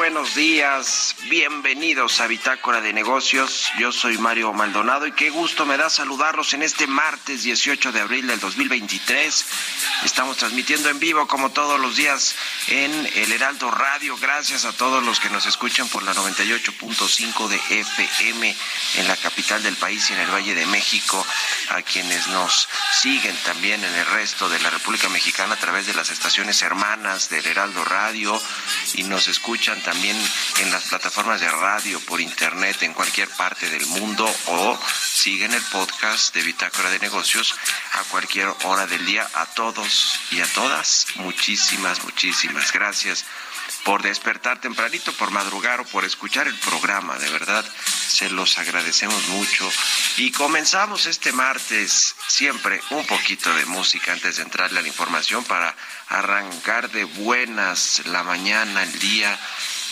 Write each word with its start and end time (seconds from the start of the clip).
Buenos 0.00 0.34
días. 0.34 1.14
Bienvenidos 1.28 2.20
a 2.20 2.26
Bitácora 2.26 2.80
de 2.80 2.94
Negocios. 2.94 3.70
Yo 3.78 3.92
soy 3.92 4.16
Mario 4.16 4.50
Maldonado 4.54 5.06
y 5.06 5.12
qué 5.12 5.28
gusto 5.28 5.66
me 5.66 5.76
da 5.76 5.90
saludarlos 5.90 6.54
en 6.54 6.62
este 6.62 6.86
martes 6.86 7.42
18 7.42 7.92
de 7.92 8.00
abril 8.00 8.26
del 8.26 8.40
2023. 8.40 9.46
Estamos 10.06 10.38
transmitiendo 10.38 10.88
en 10.88 10.98
vivo 11.00 11.28
como 11.28 11.50
todos 11.50 11.78
los 11.78 11.96
días 11.96 12.34
en 12.68 13.10
el 13.14 13.32
Heraldo 13.32 13.70
Radio. 13.70 14.16
Gracias 14.16 14.64
a 14.64 14.72
todos 14.72 15.02
los 15.02 15.20
que 15.20 15.30
nos 15.30 15.46
escuchan 15.46 15.88
por 15.88 16.02
la 16.02 16.14
98.5 16.14 17.48
de 17.48 17.56
FM 17.56 18.56
en 18.96 19.08
la 19.08 19.16
capital 19.16 19.62
del 19.62 19.76
país 19.76 20.10
y 20.10 20.14
en 20.14 20.20
el 20.20 20.30
Valle 20.30 20.54
de 20.54 20.66
México. 20.66 21.24
A 21.70 21.82
quienes 21.82 22.28
nos 22.28 22.68
siguen 23.00 23.36
también 23.44 23.82
en 23.84 23.94
el 23.94 24.06
resto 24.06 24.48
de 24.48 24.60
la 24.60 24.70
República 24.70 25.08
Mexicana 25.08 25.54
a 25.54 25.58
través 25.58 25.86
de 25.86 25.94
las 25.94 26.10
estaciones 26.10 26.60
hermanas 26.62 27.28
del 27.30 27.46
Heraldo 27.46 27.84
Radio 27.84 28.40
y 28.94 29.04
nos 29.04 29.28
escuchan 29.28 29.80
también 29.82 30.16
en 30.58 30.70
las 30.70 30.84
plataformas 30.84 31.40
de 31.40 31.50
radio, 31.50 32.00
por 32.00 32.20
internet, 32.20 32.82
en 32.82 32.94
cualquier 32.94 33.28
parte 33.30 33.68
del 33.68 33.86
mundo 33.86 34.32
o 34.46 34.78
siguen 35.12 35.52
el 35.54 35.62
podcast 35.62 36.34
de 36.34 36.42
Bitácora 36.42 36.90
de 36.90 36.98
Negocios 36.98 37.54
a 37.92 38.04
cualquier 38.04 38.48
hora 38.64 38.86
del 38.86 39.04
día. 39.06 39.28
A 39.34 39.46
todos 39.46 40.20
y 40.30 40.40
a 40.40 40.46
todas, 40.52 41.06
muchísimas, 41.16 42.02
muchísimas 42.04 42.59
gracias 42.72 43.24
por 43.84 44.02
despertar 44.02 44.60
tempranito, 44.60 45.12
por 45.14 45.30
madrugar 45.30 45.80
o 45.80 45.84
por 45.84 46.04
escuchar 46.04 46.46
el 46.46 46.58
programa. 46.58 47.18
De 47.18 47.30
verdad, 47.30 47.64
se 47.84 48.28
los 48.30 48.58
agradecemos 48.58 49.28
mucho. 49.28 49.70
Y 50.16 50.30
comenzamos 50.32 51.06
este 51.06 51.32
martes, 51.32 52.14
siempre 52.28 52.80
un 52.90 53.06
poquito 53.06 53.52
de 53.54 53.66
música 53.66 54.12
antes 54.12 54.36
de 54.36 54.42
entrarle 54.42 54.80
a 54.80 54.82
la 54.82 54.88
información 54.88 55.44
para 55.44 55.74
arrancar 56.08 56.90
de 56.90 57.04
buenas 57.04 58.02
la 58.06 58.22
mañana, 58.22 58.82
el 58.82 58.98
día 58.98 59.38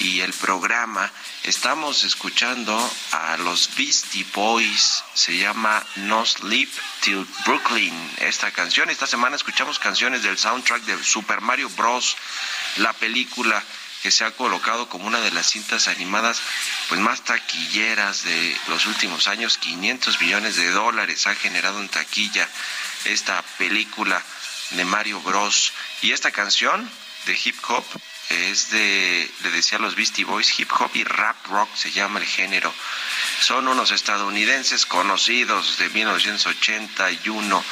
y 0.01 0.21
el 0.21 0.33
programa. 0.33 1.11
Estamos 1.45 2.05
escuchando 2.05 2.77
a 3.13 3.37
los 3.39 3.71
Beastie 3.77 4.27
Boys, 4.35 5.03
se 5.15 5.37
llama 5.37 5.85
No 5.97 6.25
Sleep 6.25 6.71
Till 7.01 7.27
Brooklyn. 7.45 7.95
Esta 8.19 8.51
canción, 8.51 8.91
esta 8.91 9.07
semana 9.07 9.37
escuchamos 9.37 9.79
canciones 9.79 10.23
del 10.23 10.39
soundtrack 10.39 10.83
de 10.83 11.03
Super 11.03 11.41
Mario 11.41 11.69
Bros 11.71 12.17
la 12.77 12.93
película 12.93 13.63
que 14.03 14.11
se 14.11 14.25
ha 14.25 14.31
colocado 14.31 14.89
como 14.89 15.07
una 15.07 15.21
de 15.21 15.33
las 15.33 15.51
cintas 15.51 15.89
animadas 15.89 16.41
pues 16.89 17.01
más 17.01 17.23
taquilleras 17.23 18.23
de 18.23 18.57
los 18.69 18.87
últimos 18.87 19.27
años, 19.27 19.59
500 19.59 20.21
millones 20.21 20.57
de 20.57 20.71
dólares 20.71 21.27
ha 21.27 21.35
generado 21.35 21.81
en 21.81 21.89
taquilla 21.89 22.49
esta 23.05 23.43
película 23.59 24.23
de 24.71 24.85
Mario 24.85 25.21
Bros 25.21 25.73
y 26.03 26.13
esta 26.13 26.31
canción 26.31 26.89
de 27.27 27.39
hip 27.45 27.57
hop 27.69 27.85
es 28.31 28.71
de, 28.71 29.31
le 29.43 29.51
decía 29.51 29.79
los 29.79 29.95
Beastie 29.95 30.25
Boys, 30.25 30.59
hip 30.59 30.71
hop 30.79 30.91
y 30.95 31.05
rap 31.05 31.47
rock 31.47 31.69
se 31.75 31.91
llama 31.91 32.21
el 32.21 32.27
género. 32.27 32.73
Son 33.41 33.69
unos 33.69 33.91
estadounidenses 33.91 34.85
conocidos 34.85 35.79
de 35.79 35.89
1981, 35.89 37.65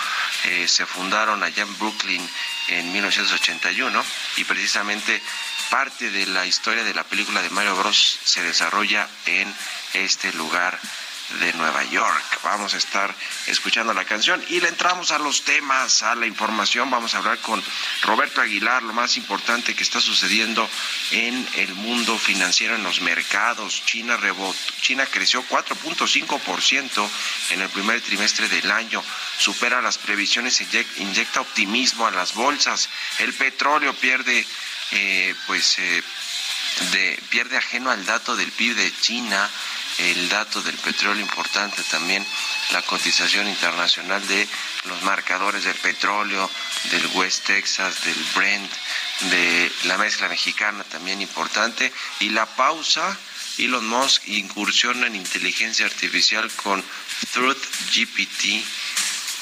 eh, 0.45 0.69
se 0.69 0.87
fundaron 0.87 1.43
allá 1.43 1.63
en 1.63 1.79
Brooklyn 1.79 2.31
en 2.69 2.93
1981 2.93 4.05
y 4.37 4.45
precisamente 4.45 5.21
parte 5.71 6.11
de 6.11 6.27
la 6.27 6.47
historia 6.47 6.85
de 6.85 6.95
la 6.95 7.05
película 7.05 7.43
de 7.43 7.51
Mario 7.51 7.77
Bros 7.77 8.19
se 8.25 8.43
desarrolla 8.43 9.09
en 9.27 9.53
este 9.93 10.33
lugar 10.33 10.79
de 11.41 11.53
Nueva 11.55 11.85
York. 11.85 12.41
Vamos 12.43 12.75
a 12.75 12.77
estar 12.79 13.15
escuchando 13.47 13.93
la 13.93 14.05
canción 14.05 14.43
y 14.49 14.61
le 14.61 14.69
entramos 14.69 15.11
a 15.11 15.19
los 15.19 15.45
temas, 15.45 16.03
a 16.03 16.15
la 16.15 16.27
información. 16.27 16.91
Vamos 16.91 17.15
a 17.15 17.19
hablar 17.19 17.39
con 17.39 17.63
Roberto 18.03 18.41
Aguilar, 18.41 18.83
lo 18.83 18.93
más 18.93 19.17
importante 19.17 19.75
que 19.75 19.83
está 19.83 20.01
sucediendo 20.01 20.69
en 21.11 21.49
el 21.57 21.75
mundo 21.75 22.19
financiero, 22.19 22.75
en 22.75 22.85
los 22.85 23.01
mercados. 23.01 23.83
China, 23.85 24.17
rebot 24.17 24.57
China 24.81 25.07
creció 25.07 25.45
4.5% 25.49 27.09
en 27.51 27.61
el 27.61 27.69
primer 27.71 28.01
trimestre 28.01 28.49
del 28.49 28.71
año, 28.71 29.03
supera 29.39 29.83
las 29.83 29.99
previsiones, 29.99 30.63
inyecta 30.99 31.41
optimismo 31.41 32.07
a 32.07 32.11
las 32.11 32.35
bolsas. 32.35 32.89
El 33.19 33.35
petróleo 33.35 33.95
pierde, 33.95 34.47
eh, 34.93 35.35
pues, 35.47 35.79
eh, 35.79 36.03
de, 36.93 37.23
pierde 37.31 37.57
ajeno 37.57 37.91
al 37.91 38.05
dato 38.05 38.37
del 38.37 38.53
PIB 38.53 38.77
de 38.77 38.93
China 39.01 39.51
el 39.99 40.29
dato 40.29 40.63
del 40.63 40.77
petróleo 40.77 41.23
importante 41.23 41.83
también, 41.85 42.27
la 42.73 42.83
cotización 42.83 43.49
internacional 43.49 44.27
de 44.27 44.47
los 44.85 45.03
marcadores 45.03 45.65
del 45.65 45.77
petróleo, 45.77 46.51
del 46.91 47.07
West 47.15 47.45
Texas, 47.47 48.05
del 48.05 48.27
Brent, 48.35 48.71
de 49.31 49.73
la 49.85 49.99
mezcla 49.99 50.29
mexicana 50.29 50.85
también 50.85 51.23
importante, 51.23 51.93
y 52.21 52.31
la 52.31 52.47
pausa, 52.47 53.17
Elon 53.59 53.87
Musk 53.87 54.29
incursiona 54.29 55.07
en 55.07 55.17
inteligencia 55.17 55.87
artificial 55.87 56.51
con 56.57 56.85
Truth 57.33 57.65
GPT. 57.95 58.65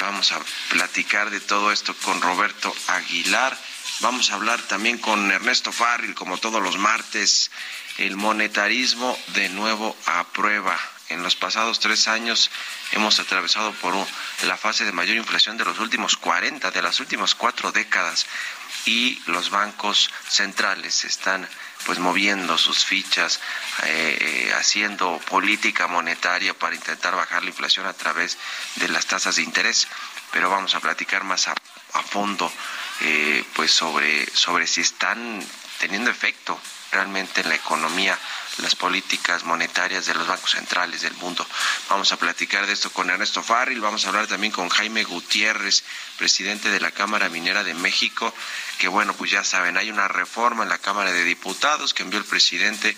Vamos 0.00 0.32
a 0.32 0.40
platicar 0.68 1.30
de 1.30 1.40
todo 1.40 1.72
esto 1.72 1.94
con 2.02 2.20
Roberto 2.20 2.74
Aguilar. 2.88 3.56
Vamos 4.00 4.30
a 4.30 4.34
hablar 4.34 4.60
también 4.62 4.98
con 4.98 5.30
Ernesto 5.30 5.72
Farril, 5.72 6.14
como 6.14 6.38
todos 6.38 6.62
los 6.62 6.78
martes, 6.78 7.50
el 7.98 8.16
monetarismo 8.16 9.16
de 9.28 9.48
nuevo 9.50 9.96
a 10.06 10.24
prueba. 10.24 10.78
En 11.10 11.22
los 11.22 11.36
pasados 11.36 11.80
tres 11.80 12.08
años 12.08 12.50
hemos 12.92 13.20
atravesado 13.20 13.72
por 13.74 13.94
la 14.44 14.56
fase 14.56 14.84
de 14.84 14.92
mayor 14.92 15.16
inflación 15.16 15.56
de 15.56 15.64
los 15.64 15.78
últimos 15.78 16.16
40, 16.16 16.70
de 16.70 16.82
las 16.82 16.98
últimas 16.98 17.34
cuatro 17.34 17.72
décadas, 17.72 18.26
y 18.86 19.22
los 19.26 19.50
bancos 19.50 20.10
centrales 20.28 21.04
están 21.04 21.48
pues 21.84 21.98
moviendo 21.98 22.56
sus 22.58 22.84
fichas, 22.84 23.40
eh, 23.84 24.18
eh, 24.20 24.54
haciendo 24.54 25.20
política 25.28 25.86
monetaria 25.86 26.54
para 26.54 26.74
intentar 26.74 27.14
bajar 27.14 27.42
la 27.42 27.50
inflación 27.50 27.86
a 27.86 27.92
través 27.92 28.38
de 28.76 28.88
las 28.88 29.06
tasas 29.06 29.36
de 29.36 29.42
interés. 29.42 29.86
Pero 30.32 30.50
vamos 30.50 30.74
a 30.74 30.80
platicar 30.80 31.24
más 31.24 31.48
a, 31.48 31.54
fondo 32.10 32.52
eh, 33.00 33.44
pues 33.54 33.70
sobre, 33.70 34.26
sobre 34.34 34.66
si 34.66 34.80
están 34.80 35.44
teniendo 35.78 36.10
efecto 36.10 36.58
realmente 36.92 37.40
en 37.40 37.48
la 37.48 37.56
economía 37.56 38.18
las 38.58 38.76
políticas 38.76 39.44
monetarias 39.44 40.06
de 40.06 40.14
los 40.14 40.26
bancos 40.26 40.52
centrales 40.52 41.02
del 41.02 41.14
mundo. 41.14 41.46
Vamos 41.88 42.12
a 42.12 42.16
platicar 42.16 42.66
de 42.66 42.72
esto 42.72 42.90
con 42.90 43.10
Ernesto 43.10 43.42
Farril, 43.42 43.80
vamos 43.80 44.04
a 44.04 44.08
hablar 44.08 44.26
también 44.26 44.52
con 44.52 44.68
Jaime 44.68 45.04
Gutiérrez, 45.04 45.84
presidente 46.18 46.70
de 46.70 46.80
la 46.80 46.90
Cámara 46.90 47.28
Minera 47.28 47.64
de 47.64 47.74
México, 47.74 48.32
que 48.78 48.88
bueno, 48.88 49.14
pues 49.14 49.30
ya 49.30 49.44
saben, 49.44 49.76
hay 49.76 49.90
una 49.90 50.08
reforma 50.08 50.62
en 50.62 50.68
la 50.68 50.78
Cámara 50.78 51.12
de 51.12 51.24
Diputados 51.24 51.94
que 51.94 52.02
envió 52.02 52.18
el 52.18 52.24
presidente 52.24 52.96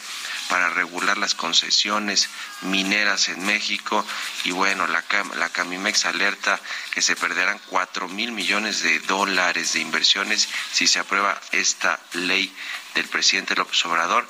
para 0.49 0.71
regular 0.71 1.19
las 1.19 1.35
concesiones 1.35 2.29
mineras 2.63 3.29
en 3.29 3.45
México 3.45 4.05
y 4.45 4.51
bueno, 4.51 4.87
la, 4.87 5.05
la 5.37 5.49
Camimex 5.49 6.07
alerta 6.07 6.61
que 6.91 7.03
se 7.03 7.17
perderán 7.17 7.61
cuatro 7.67 8.09
mil 8.09 8.33
millones 8.33 8.83
de 8.83 8.99
dólares 9.01 9.73
de 9.73 9.81
inversiones 9.81 10.49
si 10.73 10.87
se 10.87 10.99
aprueba 10.99 11.41
esta 11.53 12.01
ley 12.13 12.55
del 12.95 13.09
presidente 13.09 13.55
López 13.55 13.85
Obrador 13.85 14.27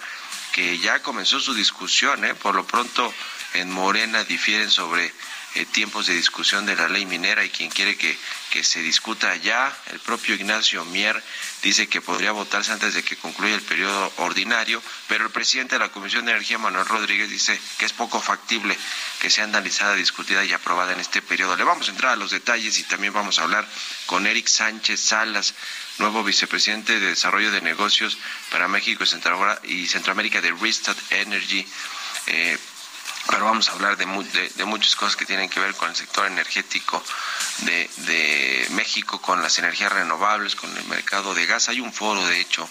que 0.57 0.79
ya 0.79 1.03
comenzó 1.03 1.39
su 1.39 1.53
discusión. 1.53 2.25
¿eh? 2.25 2.35
Por 2.35 2.55
lo 2.55 2.67
pronto, 2.67 3.13
en 3.53 3.71
Morena 3.71 4.25
difieren 4.25 4.71
sobre 4.71 5.13
eh, 5.57 5.65
tiempos 5.65 6.07
de 6.07 6.15
discusión 6.15 6.67
de 6.67 6.77
la 6.77 6.87
ley 6.87 7.07
minera 7.07 7.43
y 7.43 7.49
quien 7.49 7.71
quiere 7.71 7.97
que, 7.97 8.17
que 8.51 8.63
se 8.63 8.83
discuta 8.83 9.35
ya, 9.37 9.75
el 9.87 10.01
propio 10.01 10.35
Ignacio 10.35 10.85
Mier 10.85 11.23
dice 11.63 11.89
que 11.89 12.03
podría 12.03 12.33
votarse 12.33 12.73
antes 12.73 12.93
de 12.93 13.03
que 13.03 13.17
concluya 13.17 13.55
el 13.55 13.63
periodo 13.63 14.13
ordinario, 14.19 14.83
pero 15.09 15.25
el 15.25 15.31
presidente 15.31 15.77
de 15.77 15.79
la 15.79 15.89
Comisión 15.89 16.27
de 16.27 16.33
Energía, 16.33 16.59
Manuel 16.59 16.85
Rodríguez, 16.85 17.31
dice 17.31 17.59
que 17.79 17.87
es 17.87 17.95
poco 17.95 18.21
factible 18.21 18.77
que 19.21 19.31
sea 19.31 19.45
analizada, 19.45 19.95
discutida 19.95 20.45
y 20.45 20.53
aprobada 20.53 20.93
en 20.93 21.01
este 21.01 21.23
periodo. 21.23 21.57
Le 21.57 21.65
vamos 21.65 21.89
a 21.89 21.93
entrar 21.93 22.13
a 22.13 22.17
los 22.17 22.31
detalles 22.31 22.79
y 22.79 22.83
también 22.83 23.15
vamos 23.15 23.39
a 23.39 23.45
hablar 23.45 23.67
con 24.05 24.27
Eric 24.27 24.49
Sánchez 24.49 25.01
Salas, 25.01 25.55
nuevo 25.97 26.23
vicepresidente 26.23 27.01
de 27.01 27.09
Desarrollo 27.09 27.51
de 27.51 27.63
Negocios 27.63 28.19
para 28.51 28.69
México 28.69 29.05
y 29.65 29.87
Centroamérica 29.87 30.41
de 30.43 30.53
Restart 30.53 30.99
Energy. 31.13 31.67
Eh, 32.27 32.59
pero 33.29 33.45
vamos 33.45 33.69
a 33.69 33.73
hablar 33.73 33.97
de, 33.97 34.07
de, 34.55 34.65
muchas 34.65 34.95
cosas 34.95 35.17
que 35.17 35.27
tienen 35.27 35.49
que 35.49 35.61
ver 35.61 35.75
con 35.75 35.91
el 35.91 35.97
sector 35.97 36.27
energético 36.27 37.03
de, 37.59 37.91
de, 37.97 38.67
México, 38.71 39.21
con 39.21 39.43
las 39.43 39.59
energías 39.59 39.93
renovables, 39.93 40.55
con 40.55 40.75
el 40.77 40.85
mercado 40.85 41.35
de 41.35 41.47
gas. 41.47 41.69
Hay 41.69 41.81
un 41.81 41.93
foro, 41.93 42.25
de 42.27 42.41
hecho, 42.41 42.69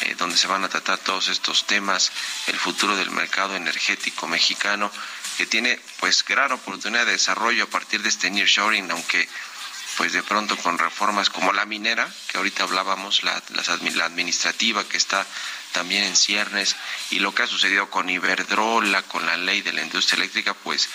eh, 0.00 0.14
donde 0.16 0.36
se 0.36 0.46
van 0.46 0.62
a 0.64 0.68
tratar 0.68 0.98
todos 0.98 1.28
estos 1.28 1.66
temas, 1.66 2.12
el 2.46 2.58
futuro 2.58 2.96
del 2.96 3.10
mercado 3.10 3.56
energético 3.56 4.28
mexicano, 4.28 4.90
que 5.36 5.46
tiene 5.46 5.80
pues 5.98 6.24
gran 6.24 6.52
oportunidad 6.52 7.06
de 7.06 7.12
desarrollo 7.12 7.64
a 7.64 7.68
partir 7.68 8.02
de 8.02 8.08
este 8.08 8.30
nearshoring, 8.30 8.90
aunque 8.90 9.28
pues 9.96 10.12
de 10.12 10.22
pronto 10.22 10.56
con 10.58 10.78
reformas 10.78 11.28
como 11.28 11.52
la 11.52 11.66
minera, 11.66 12.08
que 12.28 12.38
ahorita 12.38 12.62
hablábamos, 12.62 13.24
la, 13.24 13.42
la 13.94 14.04
administrativa 14.04 14.84
que 14.84 14.96
está 14.96 15.26
también 15.72 16.04
en 16.04 16.16
ciernes, 16.16 16.76
y 17.10 17.18
lo 17.18 17.34
que 17.34 17.42
ha 17.42 17.46
sucedido 17.46 17.90
con 17.90 18.08
Iberdrola, 18.08 19.02
con 19.02 19.26
la 19.26 19.36
ley 19.36 19.62
de 19.62 19.72
la 19.72 19.82
industria 19.82 20.16
eléctrica, 20.16 20.54
pues 20.54 20.88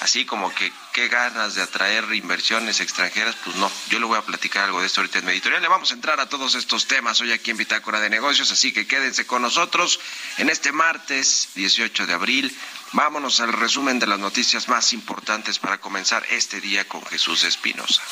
así 0.00 0.24
como 0.24 0.54
que 0.54 0.72
qué 0.92 1.08
ganas 1.08 1.54
de 1.54 1.62
atraer 1.62 2.12
inversiones 2.14 2.80
extranjeras, 2.80 3.36
pues 3.44 3.56
no, 3.56 3.70
yo 3.88 3.98
le 3.98 4.06
voy 4.06 4.18
a 4.18 4.22
platicar 4.22 4.64
algo 4.64 4.80
de 4.80 4.86
esto 4.86 5.00
ahorita 5.00 5.18
en 5.18 5.26
mi 5.26 5.32
editorial. 5.32 5.62
Le 5.62 5.68
vamos 5.68 5.90
a 5.90 5.94
entrar 5.94 6.20
a 6.20 6.28
todos 6.28 6.54
estos 6.54 6.86
temas 6.86 7.20
hoy 7.20 7.32
aquí 7.32 7.50
en 7.50 7.56
Bitácora 7.56 8.00
de 8.00 8.10
Negocios, 8.10 8.50
así 8.52 8.72
que 8.72 8.86
quédense 8.86 9.26
con 9.26 9.42
nosotros 9.42 10.00
en 10.38 10.50
este 10.50 10.72
martes 10.72 11.48
18 11.54 12.06
de 12.06 12.12
abril. 12.12 12.56
Vámonos 12.92 13.40
al 13.40 13.52
resumen 13.52 13.98
de 13.98 14.06
las 14.06 14.20
noticias 14.20 14.68
más 14.68 14.92
importantes 14.92 15.58
para 15.58 15.78
comenzar 15.78 16.24
este 16.30 16.60
día 16.60 16.86
con 16.86 17.04
Jesús 17.06 17.42
Espinosa. 17.42 18.02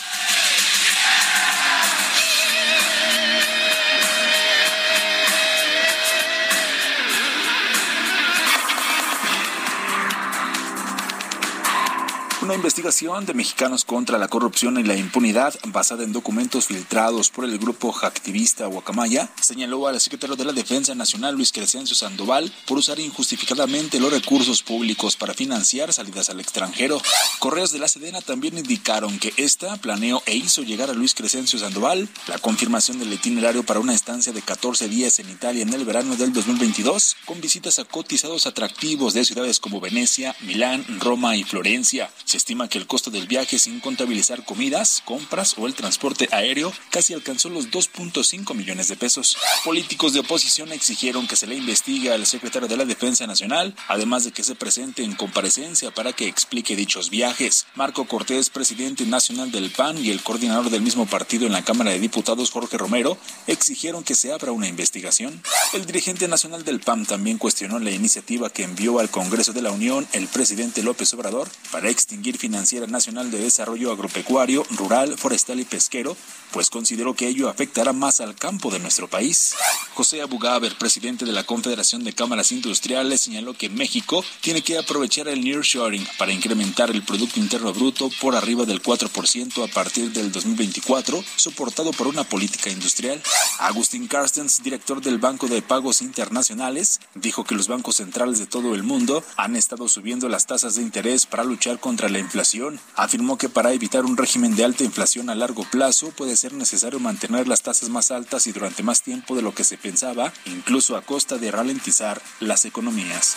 Una 12.42 12.56
investigación 12.56 13.24
de 13.24 13.34
mexicanos 13.34 13.84
contra 13.84 14.18
la 14.18 14.26
corrupción 14.26 14.76
y 14.76 14.82
la 14.82 14.96
impunidad 14.96 15.54
basada 15.66 16.02
en 16.02 16.12
documentos 16.12 16.66
filtrados 16.66 17.30
por 17.30 17.44
el 17.44 17.56
grupo 17.56 17.94
activista 18.02 18.66
Guacamaya 18.66 19.30
señaló 19.40 19.86
al 19.86 20.00
secretario 20.00 20.34
de 20.34 20.44
la 20.44 20.52
Defensa 20.52 20.92
Nacional 20.96 21.36
Luis 21.36 21.52
Crescencio 21.52 21.94
Sandoval 21.94 22.52
por 22.66 22.78
usar 22.78 22.98
injustificadamente 22.98 24.00
los 24.00 24.12
recursos 24.12 24.60
públicos 24.64 25.14
para 25.14 25.34
financiar 25.34 25.92
salidas 25.92 26.30
al 26.30 26.40
extranjero. 26.40 27.00
Correos 27.38 27.70
de 27.70 27.78
la 27.78 27.86
Sedena 27.86 28.20
también 28.20 28.58
indicaron 28.58 29.20
que 29.20 29.32
esta 29.36 29.76
planeó 29.76 30.20
e 30.26 30.34
hizo 30.34 30.62
llegar 30.62 30.90
a 30.90 30.94
Luis 30.94 31.14
Crescencio 31.14 31.60
Sandoval 31.60 32.08
la 32.26 32.38
confirmación 32.38 32.98
del 32.98 33.12
itinerario 33.12 33.62
para 33.62 33.78
una 33.78 33.94
estancia 33.94 34.32
de 34.32 34.42
14 34.42 34.88
días 34.88 35.20
en 35.20 35.30
Italia 35.30 35.62
en 35.62 35.72
el 35.72 35.84
verano 35.84 36.16
del 36.16 36.32
2022 36.32 37.18
con 37.24 37.40
visitas 37.40 37.78
a 37.78 37.84
cotizados 37.84 38.48
atractivos 38.48 39.14
de 39.14 39.24
ciudades 39.24 39.60
como 39.60 39.80
Venecia, 39.80 40.34
Milán, 40.40 40.84
Roma 40.98 41.36
y 41.36 41.44
Florencia. 41.44 42.10
Se 42.32 42.38
estima 42.38 42.66
que 42.66 42.78
el 42.78 42.86
costo 42.86 43.10
del 43.10 43.26
viaje 43.26 43.58
sin 43.58 43.78
contabilizar 43.80 44.42
comidas, 44.46 45.02
compras 45.04 45.54
o 45.58 45.66
el 45.66 45.74
transporte 45.74 46.30
aéreo 46.32 46.72
casi 46.88 47.12
alcanzó 47.12 47.50
los 47.50 47.70
2.5 47.70 48.54
millones 48.54 48.88
de 48.88 48.96
pesos. 48.96 49.36
Políticos 49.66 50.14
de 50.14 50.20
oposición 50.20 50.72
exigieron 50.72 51.26
que 51.26 51.36
se 51.36 51.46
le 51.46 51.56
investigue 51.56 52.10
al 52.10 52.24
secretario 52.24 52.68
de 52.68 52.78
la 52.78 52.86
Defensa 52.86 53.26
Nacional, 53.26 53.76
además 53.86 54.24
de 54.24 54.32
que 54.32 54.44
se 54.44 54.54
presente 54.54 55.04
en 55.04 55.14
comparecencia 55.14 55.90
para 55.90 56.14
que 56.14 56.26
explique 56.26 56.74
dichos 56.74 57.10
viajes. 57.10 57.66
Marco 57.74 58.06
Cortés, 58.06 58.48
presidente 58.48 59.04
nacional 59.04 59.52
del 59.52 59.70
PAN 59.70 60.02
y 60.02 60.08
el 60.08 60.22
coordinador 60.22 60.70
del 60.70 60.80
mismo 60.80 61.04
partido 61.04 61.44
en 61.44 61.52
la 61.52 61.66
Cámara 61.66 61.90
de 61.90 62.00
Diputados, 62.00 62.50
Jorge 62.50 62.78
Romero, 62.78 63.18
exigieron 63.46 64.04
que 64.04 64.14
se 64.14 64.32
abra 64.32 64.52
una 64.52 64.68
investigación. 64.68 65.42
El 65.74 65.84
dirigente 65.84 66.28
nacional 66.28 66.64
del 66.64 66.80
PAN 66.80 67.04
también 67.04 67.36
cuestionó 67.36 67.78
la 67.78 67.90
iniciativa 67.90 68.48
que 68.48 68.62
envió 68.62 69.00
al 69.00 69.10
Congreso 69.10 69.52
de 69.52 69.60
la 69.60 69.70
Unión 69.70 70.08
el 70.14 70.28
presidente 70.28 70.82
López 70.82 71.12
Obrador 71.12 71.50
para 71.70 71.90
extinguir 71.90 72.21
Financiera 72.30 72.86
Nacional 72.86 73.30
de 73.30 73.38
Desarrollo 73.38 73.90
Agropecuario, 73.90 74.64
Rural, 74.70 75.18
Forestal 75.18 75.58
y 75.60 75.64
Pesquero, 75.64 76.16
pues 76.52 76.70
consideró 76.70 77.14
que 77.14 77.28
ello 77.28 77.48
afectará 77.48 77.92
más 77.92 78.20
al 78.20 78.34
campo 78.34 78.70
de 78.70 78.78
nuestro 78.78 79.08
país. 79.08 79.54
José 79.94 80.22
Abugaber, 80.22 80.76
presidente 80.78 81.24
de 81.24 81.32
la 81.32 81.44
Confederación 81.44 82.04
de 82.04 82.12
Cámaras 82.12 82.52
Industriales, 82.52 83.20
señaló 83.20 83.54
que 83.54 83.68
México 83.68 84.24
tiene 84.40 84.62
que 84.62 84.78
aprovechar 84.78 85.28
el 85.28 85.42
nearshoring 85.42 86.06
para 86.18 86.32
incrementar 86.32 86.90
el 86.90 87.02
Producto 87.02 87.40
Interno 87.40 87.72
Bruto 87.72 88.10
por 88.20 88.36
arriba 88.36 88.64
del 88.64 88.82
4% 88.82 89.64
a 89.64 89.72
partir 89.72 90.12
del 90.12 90.30
2024, 90.30 91.22
soportado 91.36 91.92
por 91.92 92.06
una 92.06 92.24
política 92.24 92.70
industrial. 92.70 93.22
Agustín 93.58 94.06
Carstens, 94.06 94.62
director 94.62 95.00
del 95.00 95.18
Banco 95.18 95.48
de 95.48 95.62
Pagos 95.62 96.02
Internacionales, 96.02 97.00
dijo 97.14 97.44
que 97.44 97.54
los 97.54 97.68
bancos 97.68 97.96
centrales 97.96 98.38
de 98.38 98.46
todo 98.46 98.74
el 98.74 98.82
mundo 98.82 99.24
han 99.36 99.56
estado 99.56 99.88
subiendo 99.88 100.28
las 100.28 100.46
tasas 100.46 100.76
de 100.76 100.82
interés 100.82 101.26
para 101.26 101.44
luchar 101.44 101.80
contra 101.80 102.08
la 102.08 102.18
inflación. 102.18 102.80
Afirmó 102.94 103.38
que 103.38 103.48
para 103.48 103.72
evitar 103.72 104.04
un 104.04 104.16
régimen 104.16 104.54
de 104.56 104.64
alta 104.64 104.84
inflación 104.84 105.30
a 105.30 105.34
largo 105.34 105.64
plazo 105.64 106.10
puede 106.10 106.36
ser 106.42 106.54
necesario 106.54 106.98
mantener 106.98 107.46
las 107.46 107.62
tasas 107.62 107.88
más 107.88 108.10
altas 108.10 108.48
y 108.48 108.52
durante 108.52 108.82
más 108.82 109.02
tiempo 109.02 109.36
de 109.36 109.42
lo 109.42 109.54
que 109.54 109.62
se 109.62 109.78
pensaba, 109.78 110.32
incluso 110.44 110.96
a 110.96 111.02
costa 111.02 111.38
de 111.38 111.52
ralentizar 111.52 112.20
las 112.40 112.64
economías. 112.64 113.36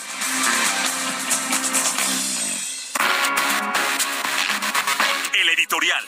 El 5.40 5.48
editorial. 5.50 6.04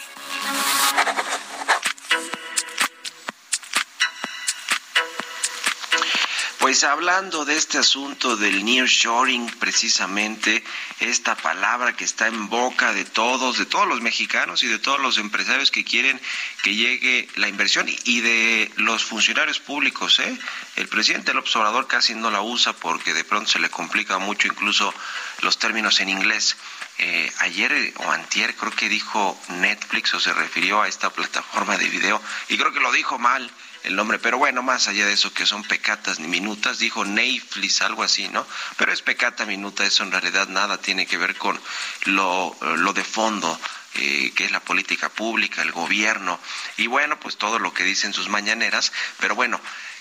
Pues 6.69 6.85
hablando 6.85 7.47
de 7.47 7.57
este 7.57 7.79
asunto 7.79 8.37
del 8.37 8.63
nearshoring, 8.63 9.51
precisamente 9.59 10.63
esta 11.01 11.35
palabra 11.35 11.97
que 11.97 12.05
está 12.05 12.27
en 12.27 12.51
boca 12.51 12.93
de 12.93 13.07
todos, 13.07 13.57
de 13.57 13.65
todos 13.65 13.89
los 13.89 14.03
mexicanos 14.03 14.63
y 14.63 14.67
de 14.67 14.79
todos 14.79 15.01
los 15.01 15.17
empresarios 15.17 15.71
que 15.71 15.83
quieren 15.83 16.21
que 16.63 16.75
llegue 16.75 17.27
la 17.37 17.49
inversión 17.49 17.87
y 18.05 18.21
de 18.21 18.71
los 18.77 19.03
funcionarios 19.03 19.61
públicos, 19.61 20.19
¿eh? 20.19 20.39
El 20.77 20.89
presidente 20.89 21.33
López 21.33 21.57
Obrador 21.57 21.87
casi 21.87 22.15
no 22.15 22.31
la 22.31 22.43
usa 22.43 22.75
porque 22.75 23.15
de 23.15 23.25
pronto 23.25 23.51
se 23.51 23.61
le 23.61 23.71
complica 23.71 24.19
mucho 24.19 24.47
incluso 24.47 24.93
los 25.41 25.59
términos 25.59 26.01
en 26.01 26.11
inglés. 26.11 26.55
Eh, 26.99 27.33
ayer 27.39 27.95
o 27.97 28.11
antier 28.11 28.55
creo 28.57 28.73
que 28.73 28.91
dijo 28.91 29.41
Netflix 29.49 30.13
o 30.13 30.21
se 30.21 30.35
refirió 30.35 30.83
a 30.83 30.89
esta 30.89 31.09
plataforma 31.09 31.79
de 31.79 31.89
video 31.89 32.21
y 32.51 32.59
creo 32.59 32.75
que 32.75 32.81
lo 32.81 32.93
dijo 32.93 33.19
mal 33.19 33.51
el 33.89 33.97
nombre, 33.97 34.19
pero 34.19 34.37
bueno, 34.37 34.63
más 34.63 34.87
allá 34.87 35.07
de 35.07 35.15
eso 35.15 35.33
que 35.33 35.47
son 35.47 35.65
pecatas 35.65 36.21
ni 36.21 36.29
minutas, 36.29 36.79
dijo 36.79 37.07
Neiflis, 37.07 37.81
algo 37.81 38.03
así, 38.03 38.29
¿no? 38.29 38.47
Pero 38.77 38.93
es 38.93 39.01
pecata 39.01 39.47
minuta, 39.47 39.85
eso 39.85 40.03
en 40.03 40.13
realidad 40.13 40.47
nada 40.49 40.77
tiene 40.77 41.07
que 41.07 41.17
ver 41.17 41.37
con 41.37 41.59
lo, 42.05 42.55
de 42.95 43.03
fondo, 43.03 43.59
eh, 43.95 44.31
que 44.37 44.45
es 44.45 44.51
la 44.53 44.61
política 44.61 45.09
pública, 45.09 45.63
el 45.63 45.73
gobierno, 45.73 46.39
y 46.77 46.87
bueno, 46.87 47.19
pues 47.19 47.39
todo 47.39 47.59
lo 47.59 47.73
que 47.73 47.83
dicen 47.83 48.13
sus 48.13 48.29
mañaneras, 48.29 48.93
pero 49.21 49.35
bueno, 49.35 49.59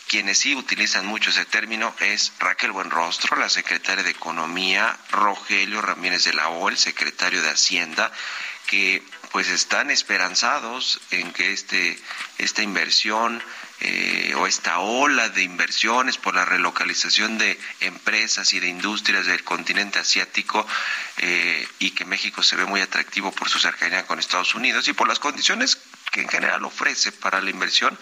quienes 0.10 0.38
sí 0.40 0.54
utilizan 0.54 1.06
mucho 1.06 1.30
ese 1.30 1.46
término 1.46 1.96
es 2.02 2.34
Raquel 2.40 2.74
Buenrostro, 2.74 3.38
la 3.38 3.48
secretaria 3.48 4.04
de 4.04 4.12
Economía, 4.12 4.98
Rogelio 5.12 5.82
Ramírez 5.82 6.26
de 6.26 6.34
la 6.34 6.50
O, 6.50 6.68
el 6.68 6.78
secretario 6.78 7.42
de 7.42 7.52
Hacienda, 7.52 8.12
que 8.68 9.02
pues 9.32 9.48
están 9.48 9.92
esperanzados 9.92 11.00
en 11.12 11.32
que 11.32 11.54
este 11.54 11.98
esta 12.38 12.64
inversión 12.64 13.42
eh, 13.80 14.34
o 14.36 14.48
esta 14.48 14.80
ola 14.80 15.30
de 15.30 15.44
inversiones 15.44 16.18
por 16.18 16.34
la 16.34 16.46
relocalización 16.46 17.38
de 17.38 17.60
empresas 17.82 18.54
y 18.54 18.60
de 18.60 18.68
industrias 18.68 19.26
del 19.26 19.44
continente 19.44 20.00
asiático 20.00 20.66
eh, 21.18 21.68
y 21.80 21.92
que 21.92 22.06
México 22.06 22.42
se 22.42 22.56
ve 22.56 22.66
muy 22.66 22.82
atractivo 22.82 23.32
por 23.32 23.50
su 23.50 23.60
cercanía 23.60 24.08
con 24.08 24.20
Estados 24.20 24.56
Unidos 24.56 24.88
y 24.88 24.94
por 24.94 25.08
las 25.08 25.20
condiciones 25.20 25.78
que 26.12 26.22
en 26.22 26.30
general 26.30 26.64
ofrece 26.66 27.12
para 27.12 27.42
la 27.42 27.50
inversión, 27.50 27.98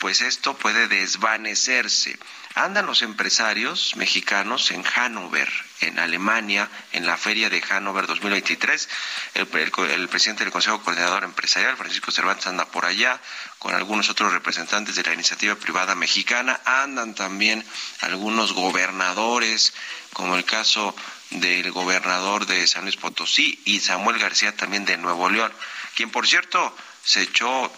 pues 0.00 0.22
esto 0.22 0.56
puede 0.56 0.88
desvanecerse. 0.88 2.18
Andan 2.54 2.86
los 2.86 3.02
empresarios 3.02 3.94
mexicanos 3.96 4.70
en 4.70 4.82
Hannover, 4.82 5.48
en 5.82 5.98
Alemania, 5.98 6.68
en 6.92 7.06
la 7.06 7.18
feria 7.18 7.50
de 7.50 7.60
Hannover 7.60 8.06
2023. 8.06 8.88
El, 9.34 9.48
el, 9.90 10.08
presidente 10.08 10.42
del 10.42 10.52
Consejo 10.52 10.82
Coordinador 10.82 11.24
Empresarial, 11.24 11.76
Francisco 11.76 12.10
Cervantes, 12.10 12.46
anda 12.46 12.64
por 12.64 12.86
allá, 12.86 13.20
con 13.58 13.74
algunos 13.74 14.08
otros 14.08 14.32
representantes 14.32 14.96
de 14.96 15.02
la 15.02 15.12
iniciativa 15.12 15.54
privada 15.54 15.94
mexicana. 15.94 16.58
Andan 16.64 17.14
también 17.14 17.62
algunos 18.00 18.54
gobernadores, 18.54 19.74
como 20.14 20.34
el 20.34 20.46
caso 20.46 20.96
del 21.28 21.70
gobernador 21.72 22.46
de 22.46 22.66
San 22.66 22.84
Luis 22.84 22.96
Potosí 22.96 23.60
y 23.66 23.80
Samuel 23.80 24.18
García 24.18 24.56
también 24.56 24.86
de 24.86 24.96
Nuevo 24.96 25.28
León, 25.28 25.52
quien 25.94 26.10
por 26.10 26.26
cierto 26.26 26.74
se 27.04 27.22
echó 27.22 27.70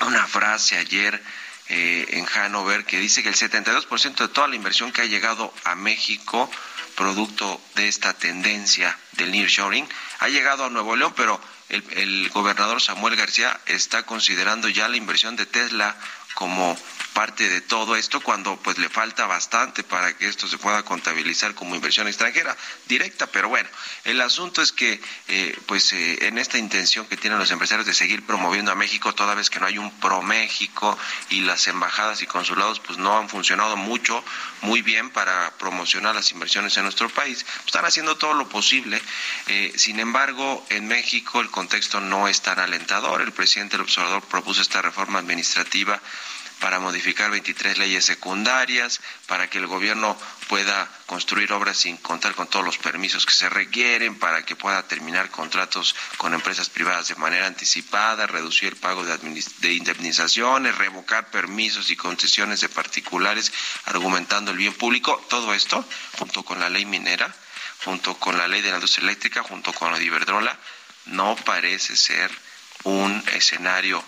una 0.00 0.26
frase 0.26 0.76
ayer 0.76 1.22
eh, 1.68 2.06
en 2.10 2.26
Hanover 2.34 2.84
que 2.84 2.98
dice 2.98 3.22
que 3.22 3.30
el 3.30 3.34
72% 3.34 4.16
de 4.16 4.28
toda 4.28 4.48
la 4.48 4.56
inversión 4.56 4.92
que 4.92 5.02
ha 5.02 5.06
llegado 5.06 5.52
a 5.64 5.74
México, 5.74 6.50
producto 6.94 7.60
de 7.74 7.88
esta 7.88 8.12
tendencia 8.12 8.96
del 9.12 9.30
nearshoring, 9.30 9.88
ha 10.20 10.28
llegado 10.28 10.64
a 10.64 10.70
Nuevo 10.70 10.96
León, 10.96 11.14
pero 11.16 11.40
el, 11.70 11.82
el 11.92 12.28
gobernador 12.30 12.80
Samuel 12.80 13.16
García 13.16 13.58
está 13.66 14.04
considerando 14.04 14.68
ya 14.68 14.88
la 14.88 14.96
inversión 14.96 15.36
de 15.36 15.46
Tesla 15.46 15.96
como 16.34 16.76
parte 17.14 17.48
de 17.48 17.60
todo 17.60 17.96
esto 17.96 18.20
cuando 18.20 18.56
pues 18.56 18.76
le 18.76 18.88
falta 18.88 19.26
bastante 19.26 19.84
para 19.84 20.16
que 20.18 20.26
esto 20.26 20.48
se 20.48 20.58
pueda 20.58 20.82
contabilizar 20.82 21.54
como 21.54 21.76
inversión 21.76 22.08
extranjera 22.08 22.54
directa 22.86 23.28
pero 23.28 23.48
bueno 23.48 23.68
el 24.02 24.20
asunto 24.20 24.60
es 24.60 24.72
que 24.72 25.00
eh, 25.28 25.56
pues 25.66 25.92
eh, 25.92 26.26
en 26.26 26.38
esta 26.38 26.58
intención 26.58 27.06
que 27.06 27.16
tienen 27.16 27.38
los 27.38 27.52
empresarios 27.52 27.86
de 27.86 27.94
seguir 27.94 28.26
promoviendo 28.26 28.72
a 28.72 28.74
México 28.74 29.14
toda 29.14 29.34
vez 29.34 29.48
que 29.48 29.60
no 29.60 29.66
hay 29.66 29.78
un 29.78 29.92
pro 30.00 30.22
México 30.22 30.98
y 31.30 31.40
las 31.40 31.68
embajadas 31.68 32.20
y 32.20 32.26
consulados 32.26 32.80
pues 32.80 32.98
no 32.98 33.16
han 33.16 33.28
funcionado 33.28 33.76
mucho 33.76 34.22
muy 34.62 34.82
bien 34.82 35.10
para 35.10 35.52
promocionar 35.56 36.16
las 36.16 36.32
inversiones 36.32 36.76
en 36.76 36.82
nuestro 36.82 37.08
país 37.08 37.44
pues, 37.44 37.66
están 37.66 37.84
haciendo 37.84 38.16
todo 38.16 38.34
lo 38.34 38.48
posible 38.48 39.00
eh, 39.46 39.72
sin 39.76 40.00
embargo 40.00 40.66
en 40.68 40.88
México 40.88 41.40
el 41.40 41.50
contexto 41.50 42.00
no 42.00 42.26
es 42.26 42.42
tan 42.42 42.58
alentador 42.58 43.22
el 43.22 43.32
presidente 43.32 43.76
del 43.76 43.82
observador 43.82 44.24
propuso 44.24 44.62
esta 44.62 44.82
reforma 44.82 45.20
administrativa 45.20 46.00
para 46.60 46.80
modificar 46.80 47.30
23 47.30 47.78
leyes 47.78 48.04
secundarias, 48.04 49.00
para 49.26 49.48
que 49.48 49.58
el 49.58 49.66
gobierno 49.66 50.16
pueda 50.48 50.88
construir 51.06 51.52
obras 51.52 51.78
sin 51.78 51.96
contar 51.98 52.34
con 52.34 52.46
todos 52.46 52.64
los 52.64 52.78
permisos 52.78 53.26
que 53.26 53.34
se 53.34 53.48
requieren, 53.48 54.18
para 54.18 54.44
que 54.44 54.56
pueda 54.56 54.82
terminar 54.86 55.30
contratos 55.30 55.94
con 56.16 56.34
empresas 56.34 56.70
privadas 56.70 57.08
de 57.08 57.16
manera 57.16 57.46
anticipada, 57.46 58.26
reducir 58.26 58.70
el 58.70 58.76
pago 58.76 59.04
de, 59.04 59.18
de 59.58 59.72
indemnizaciones, 59.72 60.76
revocar 60.78 61.30
permisos 61.30 61.90
y 61.90 61.96
concesiones 61.96 62.60
de 62.60 62.68
particulares, 62.68 63.52
argumentando 63.86 64.50
el 64.50 64.58
bien 64.58 64.74
público. 64.74 65.24
Todo 65.28 65.54
esto, 65.54 65.84
junto 66.18 66.44
con 66.44 66.60
la 66.60 66.70
ley 66.70 66.84
minera, 66.84 67.34
junto 67.84 68.14
con 68.18 68.38
la 68.38 68.48
ley 68.48 68.62
de 68.62 68.70
la 68.70 68.76
industria 68.76 69.04
eléctrica, 69.04 69.42
junto 69.42 69.72
con 69.72 69.92
la 69.92 69.98
de 69.98 70.04
Iberdrola, 70.04 70.58
no 71.06 71.36
parece 71.44 71.96
ser 71.96 72.30
un 72.84 73.22
escenario 73.32 74.02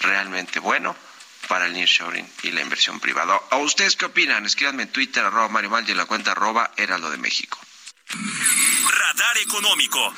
realmente 0.00 0.58
bueno 0.58 0.96
para 1.44 1.66
el 1.66 1.72
nearshoring 1.72 2.28
y 2.42 2.50
la 2.50 2.60
inversión 2.62 3.00
privada. 3.00 3.40
¿A 3.50 3.56
ustedes 3.58 3.96
qué 3.96 4.06
opinan? 4.06 4.44
Escríbanme 4.46 4.84
en 4.84 4.92
Twitter, 4.92 5.24
arroba 5.24 5.48
Mario 5.48 5.70
Mal 5.70 5.88
y 5.88 5.92
en 5.92 5.98
la 5.98 6.06
cuenta 6.06 6.32
arroba 6.32 6.72
Heraldo 6.76 7.10
de 7.10 7.18
México. 7.18 7.58
Radar 8.08 9.38
Económico. 9.38 10.14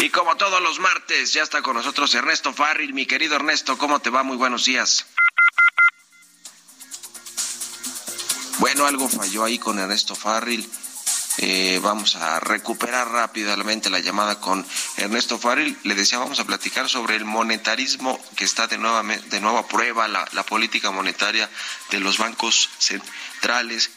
Y 0.00 0.10
como 0.10 0.36
todos 0.36 0.62
los 0.62 0.78
martes, 0.78 1.32
ya 1.32 1.42
está 1.42 1.60
con 1.60 1.74
nosotros 1.74 2.14
Ernesto 2.14 2.52
Farril. 2.52 2.94
Mi 2.94 3.04
querido 3.06 3.34
Ernesto, 3.36 3.76
¿cómo 3.76 4.00
te 4.00 4.10
va? 4.10 4.22
Muy 4.22 4.36
buenos 4.36 4.64
días. 4.64 5.06
Bueno, 8.58 8.86
algo 8.86 9.08
falló 9.08 9.44
ahí 9.44 9.58
con 9.58 9.78
Ernesto 9.78 10.14
Farril. 10.14 10.68
Eh, 11.40 11.78
vamos 11.82 12.16
a 12.16 12.40
recuperar 12.40 13.08
rápidamente 13.08 13.90
la 13.90 14.00
llamada 14.00 14.40
con 14.40 14.66
Ernesto 14.96 15.38
Farril. 15.38 15.78
Le 15.84 15.94
decía, 15.94 16.18
vamos 16.18 16.40
a 16.40 16.44
platicar 16.44 16.88
sobre 16.88 17.14
el 17.14 17.24
monetarismo 17.24 18.20
que 18.34 18.44
está 18.44 18.66
de, 18.66 18.76
nueva, 18.76 19.02
de 19.02 19.40
nuevo 19.40 19.58
a 19.58 19.68
prueba, 19.68 20.08
la, 20.08 20.28
la 20.32 20.42
política 20.42 20.90
monetaria 20.90 21.48
de 21.90 22.00
los 22.00 22.18
bancos 22.18 22.68
centrales, 22.78 23.90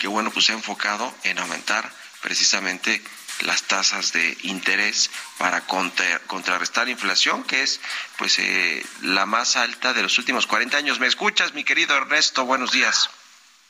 que 0.00 0.08
bueno, 0.08 0.32
pues 0.32 0.46
se 0.46 0.52
ha 0.52 0.56
enfocado 0.56 1.14
en 1.22 1.38
aumentar 1.38 1.88
precisamente 2.20 3.00
las 3.42 3.62
tasas 3.62 4.12
de 4.12 4.36
interés 4.42 5.10
para 5.38 5.60
contra, 5.66 6.18
contrarrestar 6.20 6.88
inflación, 6.88 7.44
que 7.44 7.62
es 7.62 7.80
pues 8.16 8.38
eh, 8.40 8.84
la 9.02 9.26
más 9.26 9.56
alta 9.56 9.92
de 9.92 10.02
los 10.02 10.18
últimos 10.18 10.46
40 10.46 10.76
años. 10.76 10.98
¿Me 10.98 11.06
escuchas, 11.06 11.54
mi 11.54 11.62
querido 11.62 11.96
Ernesto? 11.96 12.44
Buenos 12.44 12.72
días. 12.72 13.08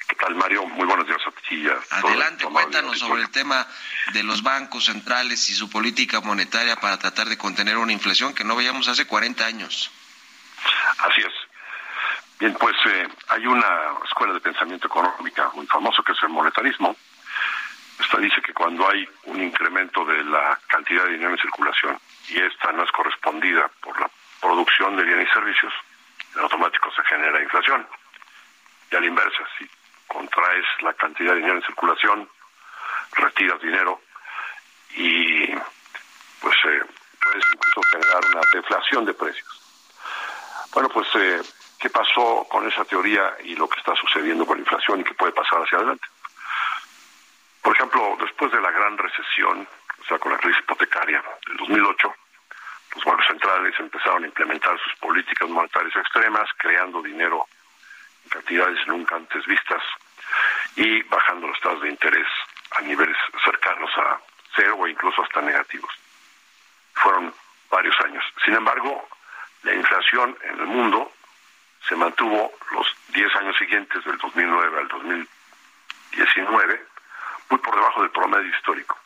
¿Qué 0.08 0.16
tal, 0.16 0.34
Mario? 0.36 0.64
Muy 0.64 0.86
buenos 0.86 1.06
días 1.06 1.20
a 1.26 1.30
ti. 1.46 1.66
Adelante, 1.90 2.46
cuéntanos 2.46 2.98
sobre 2.98 3.20
el 3.20 3.30
tema 3.30 3.66
de 4.14 4.22
los 4.22 4.42
bancos 4.42 4.86
centrales 4.86 5.50
y 5.50 5.52
su 5.52 5.68
política 5.68 6.22
monetaria 6.22 6.76
para 6.76 6.98
tratar 6.98 7.28
de 7.28 7.36
contener 7.36 7.76
una 7.76 7.92
inflación 7.92 8.34
que 8.34 8.42
no 8.42 8.56
veíamos 8.56 8.88
hace 8.88 9.06
40 9.06 9.44
años. 9.44 9.90
Así 10.98 11.20
es. 11.20 11.32
Bien, 12.40 12.54
pues 12.54 12.74
eh, 12.86 13.06
hay 13.28 13.46
una 13.46 13.98
escuela 14.02 14.32
de 14.32 14.40
pensamiento 14.40 14.86
económica 14.86 15.50
muy 15.54 15.66
famosa 15.66 16.02
que 16.04 16.12
es 16.12 16.22
el 16.22 16.30
monetarismo. 16.30 16.96
Esta 18.00 18.16
dice 18.18 18.40
que 18.40 18.54
cuando 18.54 18.88
hay 18.88 19.06
un 19.24 19.42
incremento 19.42 20.06
de 20.06 20.24
la 20.24 20.58
cantidad 20.68 21.04
de 21.04 21.12
dinero 21.12 21.32
en 21.32 21.38
circulación 21.38 21.98
y 22.30 22.40
esta 22.40 22.72
no 22.72 22.82
es 22.82 22.90
correspondida 22.92 23.68
por 23.82 24.00
la 24.00 24.10
producción 24.40 24.96
de 24.96 25.02
bienes 25.02 25.28
y 25.28 25.34
servicios, 25.34 25.74
en 26.34 26.40
automático 26.40 26.90
se 26.94 27.02
genera 27.04 27.42
inflación. 27.42 27.86
Y 28.90 28.96
a 28.96 29.00
la 29.00 29.06
inversa, 29.06 29.44
si 29.58 29.68
contraes 30.08 30.64
la 30.80 30.92
cantidad 30.94 31.32
de 31.32 31.38
dinero 31.38 31.56
en 31.56 31.62
circulación, 31.62 32.28
retiras 33.12 33.60
dinero 33.60 34.00
y 34.96 35.46
pues 36.40 36.56
eh, 36.64 36.82
puedes 37.22 37.44
incluso 37.54 37.80
generar 37.90 38.20
una 38.32 38.40
deflación 38.52 39.04
de 39.04 39.14
precios. 39.14 39.62
Bueno, 40.72 40.88
pues 40.88 41.08
eh, 41.14 41.40
¿qué 41.78 41.90
pasó 41.90 42.46
con 42.50 42.66
esa 42.66 42.84
teoría 42.84 43.36
y 43.44 43.54
lo 43.54 43.68
que 43.68 43.78
está 43.78 43.94
sucediendo 43.96 44.46
con 44.46 44.56
la 44.56 44.62
inflación 44.62 45.00
y 45.00 45.04
qué 45.04 45.14
puede 45.14 45.32
pasar 45.32 45.62
hacia 45.62 45.78
adelante? 45.78 46.06
Por 47.62 47.76
ejemplo, 47.76 48.16
después 48.20 48.50
de 48.52 48.60
la 48.60 48.70
gran 48.70 48.96
recesión, 48.96 49.68
o 50.00 50.04
sea, 50.04 50.18
con 50.18 50.32
la 50.32 50.38
crisis 50.38 50.60
hipotecaria 50.60 51.22
del 51.46 51.56
2008, 51.58 52.14
los 52.94 53.04
bancos 53.04 53.26
centrales 53.26 53.74
empezaron 53.78 54.24
a 54.24 54.26
implementar 54.26 54.78
sus 54.80 54.94
políticas 54.96 55.48
monetarias 55.48 55.94
extremas, 55.96 56.48
creando 56.56 57.02
dinero 57.02 57.46
cantidades 58.28 58.86
nunca 58.86 59.16
antes 59.16 59.44
vistas 59.46 59.82
y 60.76 61.02
bajando 61.02 61.48
las 61.48 61.60
tasas 61.60 61.80
de 61.80 61.88
interés 61.90 62.26
a 62.72 62.80
niveles 62.82 63.16
cercanos 63.44 63.90
a 63.96 64.20
cero 64.54 64.76
o 64.78 64.86
incluso 64.86 65.22
hasta 65.22 65.40
negativos. 65.40 65.90
Fueron 66.94 67.34
varios 67.70 67.98
años. 68.04 68.24
Sin 68.44 68.54
embargo, 68.54 69.08
la 69.62 69.74
inflación 69.74 70.36
en 70.42 70.60
el 70.60 70.66
mundo 70.66 71.12
se 71.88 71.96
mantuvo 71.96 72.52
los 72.72 72.86
10 73.08 73.36
años 73.36 73.56
siguientes, 73.56 74.04
del 74.04 74.18
2009 74.18 74.78
al 74.78 74.88
2019, 74.88 76.86
muy 77.50 77.60
por 77.60 77.74
debajo 77.74 78.02
del 78.02 78.10
promedio 78.10 78.50
histórico. 78.50 78.98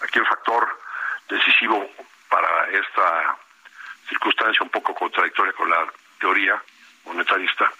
Aquí 0.00 0.18
el 0.18 0.26
factor 0.26 0.80
decisivo 1.28 1.88
para 2.28 2.70
esta 2.70 3.36
circunstancia 4.08 4.62
un 4.62 4.70
poco 4.70 4.94
contradictoria 4.94 5.52
con 5.52 5.68
la 5.68 5.86
teoría 6.18 6.62
monetarista 7.04 7.70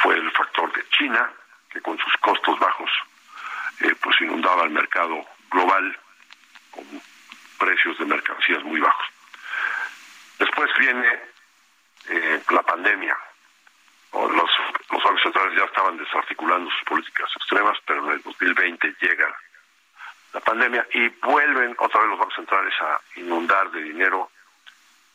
fue 0.00 0.14
el 0.14 0.30
factor 0.32 0.72
de 0.72 0.88
China, 0.90 1.30
que 1.70 1.80
con 1.80 1.98
sus 1.98 2.12
costos 2.18 2.58
bajos 2.58 2.90
eh, 3.80 3.94
pues 4.00 4.20
inundaba 4.20 4.64
el 4.64 4.70
mercado 4.70 5.24
global 5.50 5.98
con 6.70 6.84
precios 7.58 7.98
de 7.98 8.04
mercancías 8.04 8.62
muy 8.64 8.80
bajos. 8.80 9.06
Después 10.38 10.70
viene 10.78 11.20
eh, 12.08 12.42
la 12.50 12.62
pandemia. 12.62 13.16
Los, 14.12 14.50
bancos 14.90 15.22
centrales 15.22 15.58
ya 15.58 15.64
estaban 15.64 15.96
desarticulando 15.96 16.70
sus 16.70 16.84
políticas 16.84 17.30
extremas, 17.36 17.78
pero 17.86 18.04
en 18.04 18.12
el 18.12 18.22
2020 18.22 18.96
llega 19.00 19.34
la 20.34 20.40
pandemia 20.40 20.86
y 20.92 21.08
vuelven 21.08 21.74
otra 21.78 22.00
vez 22.00 22.10
los 22.10 22.18
bancos 22.18 22.34
centrales 22.34 22.74
a 22.80 23.00
inundar 23.16 23.70
de 23.70 23.82
dinero 23.82 24.30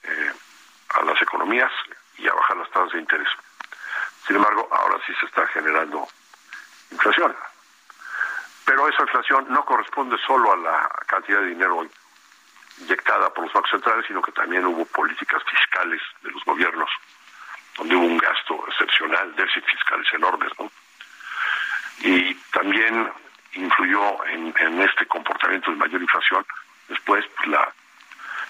eh, 0.03 0.31
a 0.95 1.01
las 1.03 1.21
economías, 1.21 1.71
y 2.17 2.27
a 2.27 2.33
bajar 2.33 2.57
las 2.57 2.69
tasas 2.71 2.91
de 2.93 2.99
interés. 2.99 3.27
Sin 4.27 4.35
embargo, 4.35 4.67
ahora 4.71 4.99
sí 5.05 5.13
se 5.19 5.25
está 5.25 5.47
generando 5.47 6.05
inflación. 6.91 7.33
Pero 8.65 8.89
esa 8.89 9.03
inflación 9.03 9.45
no 9.49 9.63
corresponde 9.63 10.17
solo 10.27 10.51
a 10.51 10.57
la 10.57 10.89
cantidad 11.07 11.39
de 11.39 11.47
dinero 11.47 11.87
inyectada 12.81 13.33
por 13.33 13.45
los 13.45 13.53
bancos 13.53 13.71
centrales, 13.71 14.05
sino 14.05 14.21
que 14.21 14.33
también 14.33 14.65
hubo 14.65 14.85
políticas 14.85 15.41
fiscales 15.49 16.01
de 16.21 16.31
los 16.31 16.43
gobiernos, 16.43 16.89
donde 17.77 17.95
hubo 17.95 18.05
un 18.05 18.17
gasto 18.17 18.65
excepcional, 18.67 19.33
déficit 19.37 19.65
fiscales 19.65 20.07
enormes, 20.13 20.51
¿no? 20.59 20.69
Y 21.99 22.35
también 22.51 23.09
influyó 23.53 24.25
en, 24.25 24.81
este 24.81 25.07
comportamiento 25.07 25.71
de 25.71 25.77
mayor 25.77 26.01
inflación 26.01 26.45
después 26.89 27.25
pues, 27.37 27.47
la 27.47 27.73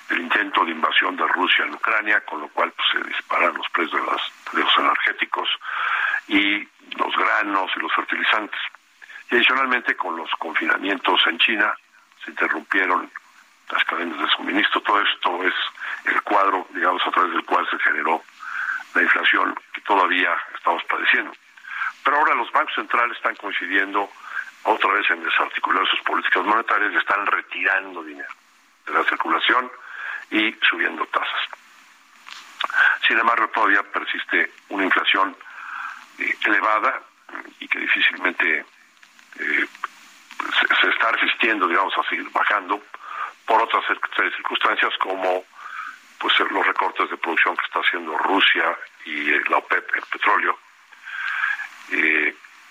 el 0.10 0.22
intento 0.22 0.64
de 0.64 0.72
invasión 0.72 1.16
de 1.18 1.28
Rusia 1.28 1.66
en 1.66 1.74
Ucrania, 1.74 2.22
con 2.22 2.42
lo 2.42 2.48
cual 2.50 2.72
pues, 2.72 2.88
se 2.92 3.08
disparan 3.08 3.54
los 3.54 3.70
precios 3.70 4.02
de, 4.06 4.12
de 4.54 4.62
los 4.62 4.78
energéticos 4.78 5.50
y 6.28 6.68
los 6.98 7.16
granos 7.16 7.72
y 7.76 7.80
los 7.80 7.94
fertilizantes. 7.94 8.60
Y 9.30 9.36
adicionalmente 9.36 9.96
con 9.96 10.16
los 10.16 10.30
confinamientos 10.40 11.20
en 11.28 11.38
China 11.40 11.74
se 12.24 12.32
interrumpieron 12.32 13.12
las 13.72 13.84
cadenas 13.86 14.20
de 14.20 14.28
suministro. 14.30 14.82
Todo 14.82 15.02
esto 15.02 15.44
es 15.44 15.54
el 16.06 16.22
cuadro, 16.22 16.68
digamos, 16.74 17.02
a 17.06 17.12
través 17.12 17.34
del 17.34 17.46
cual 17.46 17.68
se 17.70 17.80
generó 17.80 18.24
la 18.94 19.02
inflación 19.02 19.56
que 19.74 19.82
todavía 19.82 20.36
estamos 20.56 20.84
padeciendo. 20.86 21.34
Pero 22.04 22.18
ahora 22.18 22.36
los 22.36 22.52
bancos 22.52 22.74
centrales 22.76 23.18
están 23.18 23.36
coincidiendo 23.36 24.10
otra 24.64 24.92
vez 24.94 25.10
en 25.10 25.24
desarticular 25.24 25.86
sus 25.88 26.00
políticas 26.02 26.44
monetarias 26.44 26.94
y 26.94 26.98
están 26.98 27.26
retirando 27.26 28.04
dinero 28.04 28.34
de 28.86 28.94
la 28.94 29.04
circulación 29.04 29.70
y 30.32 30.56
subiendo 30.70 31.06
tasas. 31.08 31.67
Sin 33.08 33.18
embargo, 33.18 33.48
todavía 33.50 33.84
persiste 33.84 34.52
una 34.70 34.84
inflación 34.84 35.36
eh, 36.20 36.36
elevada 36.46 37.02
y 37.60 37.68
que 37.68 37.80
difícilmente 37.80 38.66
eh, 39.40 39.68
se, 40.82 40.90
está 40.90 41.12
resistiendo, 41.12 41.68
digamos, 41.68 41.94
a 41.98 42.10
seguir 42.10 42.30
bajando 42.32 42.82
por 43.46 43.62
otras 43.62 43.84
circunstancias 43.88 44.94
como 45.00 45.46
pues 46.20 46.40
los 46.40 46.66
recortes 46.66 47.10
de 47.10 47.18
producción 47.18 47.56
que 47.56 47.66
está 47.66 47.80
haciendo 47.80 48.18
Rusia 48.18 48.78
y 49.06 49.30
eh, 49.32 49.42
la 49.50 49.58
OPEP, 49.58 49.96
el 49.96 50.04
petróleo. 50.04 50.60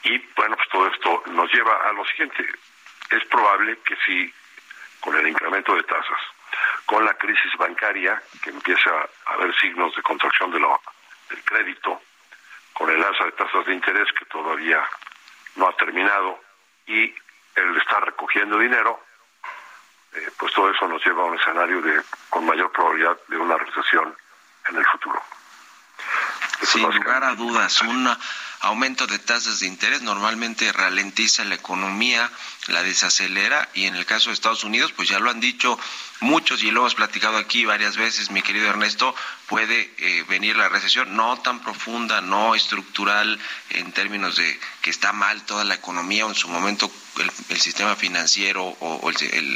y 0.02 0.18
bueno, 0.36 0.56
pues 0.56 0.68
todo 0.68 0.86
esto 0.88 1.22
nos 1.26 1.52
lleva 1.52 1.88
a 1.88 1.92
lo 1.92 2.04
siguiente. 2.06 2.46
Es 3.10 3.24
probable 3.26 3.78
que 3.84 3.96
si 4.04 4.32
con 5.00 5.16
el 5.16 5.28
incremento 5.28 5.74
de 5.74 5.82
tasas 5.84 6.20
con 6.84 7.04
la 7.04 7.14
crisis 7.14 7.56
bancaria, 7.58 8.22
que 8.42 8.50
empieza 8.50 8.90
a 9.26 9.32
haber 9.32 9.54
signos 9.56 9.94
de 9.94 10.02
contracción 10.02 10.50
de 10.50 10.60
lo, 10.60 10.80
del 11.30 11.42
crédito, 11.44 12.00
con 12.72 12.90
el 12.90 13.02
alza 13.02 13.24
de 13.24 13.32
tasas 13.32 13.66
de 13.66 13.74
interés 13.74 14.08
que 14.12 14.24
todavía 14.26 14.82
no 15.56 15.68
ha 15.68 15.76
terminado 15.76 16.40
y 16.86 17.14
el 17.54 17.76
estar 17.78 18.04
recogiendo 18.04 18.58
dinero, 18.58 19.00
eh, 20.12 20.30
pues 20.38 20.52
todo 20.52 20.70
eso 20.70 20.86
nos 20.86 21.04
lleva 21.04 21.22
a 21.22 21.26
un 21.26 21.38
escenario 21.38 21.80
de 21.80 22.02
con 22.30 22.44
mayor 22.44 22.70
probabilidad 22.70 23.18
de 23.28 23.38
una 23.38 23.56
recesión 23.56 24.14
en 24.68 24.76
el 24.76 24.84
futuro. 24.86 25.22
Sin 26.62 26.82
lugar 26.82 27.24
a 27.24 27.34
dudas, 27.34 27.80
una 27.82 28.18
aumento 28.60 29.06
de 29.06 29.18
tasas 29.18 29.60
de 29.60 29.66
interés 29.66 30.02
normalmente 30.02 30.72
ralentiza 30.72 31.44
la 31.44 31.54
economía, 31.54 32.30
la 32.68 32.82
desacelera 32.82 33.68
y 33.74 33.84
en 33.84 33.94
el 33.94 34.06
caso 34.06 34.30
de 34.30 34.34
Estados 34.34 34.64
Unidos, 34.64 34.92
pues 34.92 35.08
ya 35.08 35.18
lo 35.18 35.30
han 35.30 35.40
dicho 35.40 35.78
muchos 36.20 36.62
y 36.62 36.70
lo 36.70 36.80
hemos 36.80 36.94
platicado 36.94 37.36
aquí 37.36 37.64
varias 37.64 37.96
veces, 37.96 38.30
mi 38.30 38.42
querido 38.42 38.68
Ernesto, 38.68 39.14
puede 39.46 39.94
eh, 39.98 40.24
venir 40.28 40.56
la 40.56 40.68
recesión 40.68 41.14
no 41.14 41.38
tan 41.38 41.60
profunda, 41.60 42.20
no 42.20 42.54
estructural 42.54 43.38
en 43.70 43.92
términos 43.92 44.36
de 44.36 44.60
que 44.80 44.90
está 44.90 45.12
mal 45.12 45.42
toda 45.42 45.64
la 45.64 45.74
economía 45.74 46.26
o 46.26 46.30
en 46.30 46.34
su 46.34 46.48
momento 46.48 46.90
el, 47.48 47.60
sistema 47.60 47.94
financiero 47.96 48.64
o, 48.64 49.10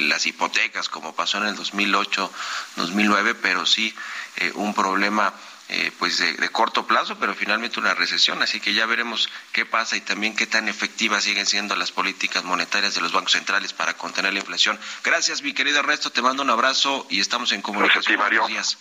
las 0.08 0.26
hipotecas 0.26 0.88
como 0.88 1.14
pasó 1.14 1.38
en 1.38 1.46
el 1.46 1.56
2008, 1.56 2.32
2009, 2.76 3.34
pero 3.36 3.66
sí 3.66 3.94
eh, 4.36 4.52
un 4.54 4.74
problema 4.74 5.32
eh, 5.72 5.92
pues 6.00 6.18
de, 6.18 6.48
corto 6.48 6.84
plazo, 6.84 7.16
pero 7.20 7.32
finalmente 7.32 7.78
una 7.78 7.94
recesión. 7.94 8.42
Así 8.42 8.60
que 8.60 8.74
ya 8.74 8.86
veremos 8.86 9.28
qué 9.52 9.64
pasa 9.64 9.96
y 9.96 10.00
también 10.00 10.34
qué 10.34 10.46
tan 10.46 10.68
efectivas 10.68 11.22
siguen 11.22 11.46
siendo 11.46 11.76
las 11.76 11.92
políticas 11.92 12.42
monetarias 12.42 12.96
de 12.96 13.00
los 13.00 13.12
bancos 13.12 13.32
centrales 13.32 13.72
para 13.72 13.94
contener 13.94 14.32
la 14.32 14.40
inflación. 14.40 14.80
Gracias, 15.04 15.42
mi 15.42 15.54
querido 15.54 15.78
Ernesto. 15.78 16.10
Te 16.10 16.22
mando 16.22 16.42
un 16.42 16.50
abrazo 16.50 17.06
y 17.08 17.20
estamos 17.20 17.52
en 17.52 17.62
comunicación. 17.62 18.16
Gracias, 18.16 18.48
días. 18.48 18.78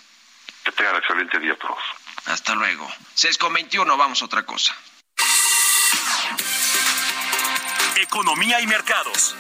Que 0.64 0.72
tengan 0.72 0.96
excelente 0.96 1.38
día 1.40 1.54
a 1.54 1.58
todos. 1.58 1.78
Hasta 2.26 2.56
luego. 2.56 2.92
6 3.14 3.38
con 3.38 3.54
21, 3.54 3.96
vamos 3.96 4.24
a 4.24 4.26
otra 4.26 4.44
cosa. 4.44 4.76
Economía 7.98 8.62
y 8.62 8.68
mercados. 8.68 9.36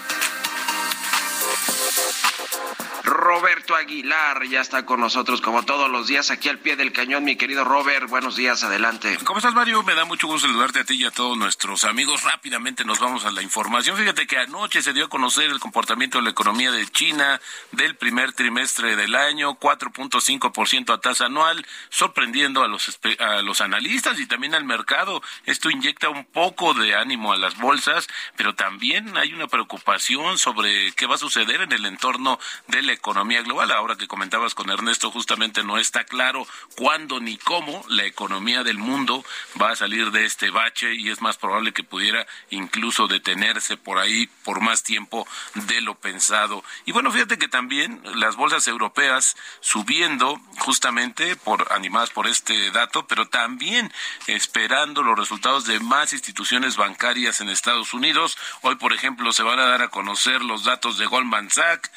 Roberto 3.03 3.75
Aguilar 3.75 4.45
ya 4.47 4.61
está 4.61 4.85
con 4.85 4.99
nosotros 4.99 5.41
como 5.41 5.63
todos 5.63 5.89
los 5.89 6.07
días 6.07 6.29
aquí 6.29 6.47
al 6.49 6.59
pie 6.59 6.75
del 6.75 6.91
cañón, 6.91 7.23
mi 7.23 7.35
querido 7.35 7.63
Robert. 7.63 8.07
Buenos 8.07 8.35
días, 8.35 8.63
adelante. 8.63 9.17
¿Cómo 9.23 9.39
estás, 9.39 9.53
Mario? 9.53 9.81
Me 9.83 9.95
da 9.95 10.05
mucho 10.05 10.27
gusto 10.27 10.47
saludarte 10.47 10.79
a 10.79 10.83
ti 10.83 10.95
y 10.95 11.05
a 11.05 11.11
todos 11.11 11.37
nuestros 11.37 11.85
amigos. 11.85 12.23
Rápidamente 12.23 12.85
nos 12.85 12.99
vamos 12.99 13.25
a 13.25 13.31
la 13.31 13.41
información. 13.41 13.97
Fíjate 13.97 14.27
que 14.27 14.37
anoche 14.37 14.81
se 14.81 14.93
dio 14.93 15.05
a 15.05 15.09
conocer 15.09 15.49
el 15.49 15.59
comportamiento 15.59 16.17
de 16.17 16.25
la 16.25 16.29
economía 16.29 16.71
de 16.71 16.87
China 16.87 17.41
del 17.71 17.95
primer 17.95 18.33
trimestre 18.33 18.95
del 18.95 19.15
año, 19.15 19.57
4.5% 19.57 20.93
a 20.93 20.99
tasa 20.99 21.25
anual, 21.25 21.65
sorprendiendo 21.89 22.63
a 22.63 22.67
los, 22.67 22.99
a 23.19 23.41
los 23.41 23.61
analistas 23.61 24.19
y 24.19 24.27
también 24.27 24.53
al 24.53 24.65
mercado. 24.65 25.21
Esto 25.45 25.69
inyecta 25.69 26.09
un 26.09 26.25
poco 26.25 26.73
de 26.73 26.95
ánimo 26.95 27.33
a 27.33 27.37
las 27.37 27.57
bolsas, 27.57 28.07
pero 28.35 28.53
también 28.55 29.17
hay 29.17 29.33
una 29.33 29.47
preocupación 29.47 30.37
sobre 30.37 30.91
qué 30.93 31.05
va 31.05 31.15
a 31.15 31.19
suceder 31.19 31.38
en 31.41 31.71
el 31.71 31.85
entorno 31.85 32.39
de 32.67 32.81
la 32.81 32.93
economía 32.93 33.41
global. 33.41 33.71
Ahora 33.71 33.95
que 33.95 34.07
comentabas 34.07 34.53
con 34.53 34.69
Ernesto, 34.69 35.11
justamente 35.11 35.63
no 35.63 35.77
está 35.77 36.03
claro 36.03 36.45
cuándo 36.75 37.19
ni 37.19 37.37
cómo 37.37 37.83
la 37.87 38.05
economía 38.05 38.63
del 38.63 38.77
mundo 38.77 39.23
va 39.61 39.71
a 39.71 39.75
salir 39.75 40.11
de 40.11 40.25
este 40.25 40.49
bache 40.49 40.95
y 40.95 41.09
es 41.09 41.21
más 41.21 41.37
probable 41.37 41.71
que 41.71 41.83
pudiera 41.83 42.27
incluso 42.49 43.07
detenerse 43.07 43.77
por 43.77 43.99
ahí 43.99 44.27
por 44.43 44.61
más 44.61 44.83
tiempo 44.83 45.27
de 45.53 45.81
lo 45.81 45.95
pensado. 45.95 46.63
Y 46.85 46.91
bueno, 46.91 47.11
fíjate 47.11 47.37
que 47.37 47.47
también 47.47 48.01
las 48.15 48.35
bolsas 48.35 48.67
europeas 48.67 49.37
subiendo 49.61 50.39
justamente 50.57 51.35
por 51.37 51.71
animadas 51.71 52.09
por 52.09 52.27
este 52.27 52.71
dato, 52.71 53.07
pero 53.07 53.27
también 53.27 53.91
esperando 54.27 55.03
los 55.03 55.17
resultados 55.17 55.65
de 55.65 55.79
más 55.79 56.11
instituciones 56.13 56.75
bancarias 56.75 57.39
en 57.39 57.49
Estados 57.49 57.93
Unidos. 57.93 58.37
Hoy, 58.61 58.75
por 58.75 58.93
ejemplo, 58.93 59.31
se 59.31 59.43
van 59.43 59.59
a 59.59 59.65
dar 59.65 59.81
a 59.81 59.89
conocer 59.89 60.41
los 60.41 60.63
datos 60.63 60.97
de 60.97 61.05
Goldman 61.05 61.28
Sachs, 61.49 61.89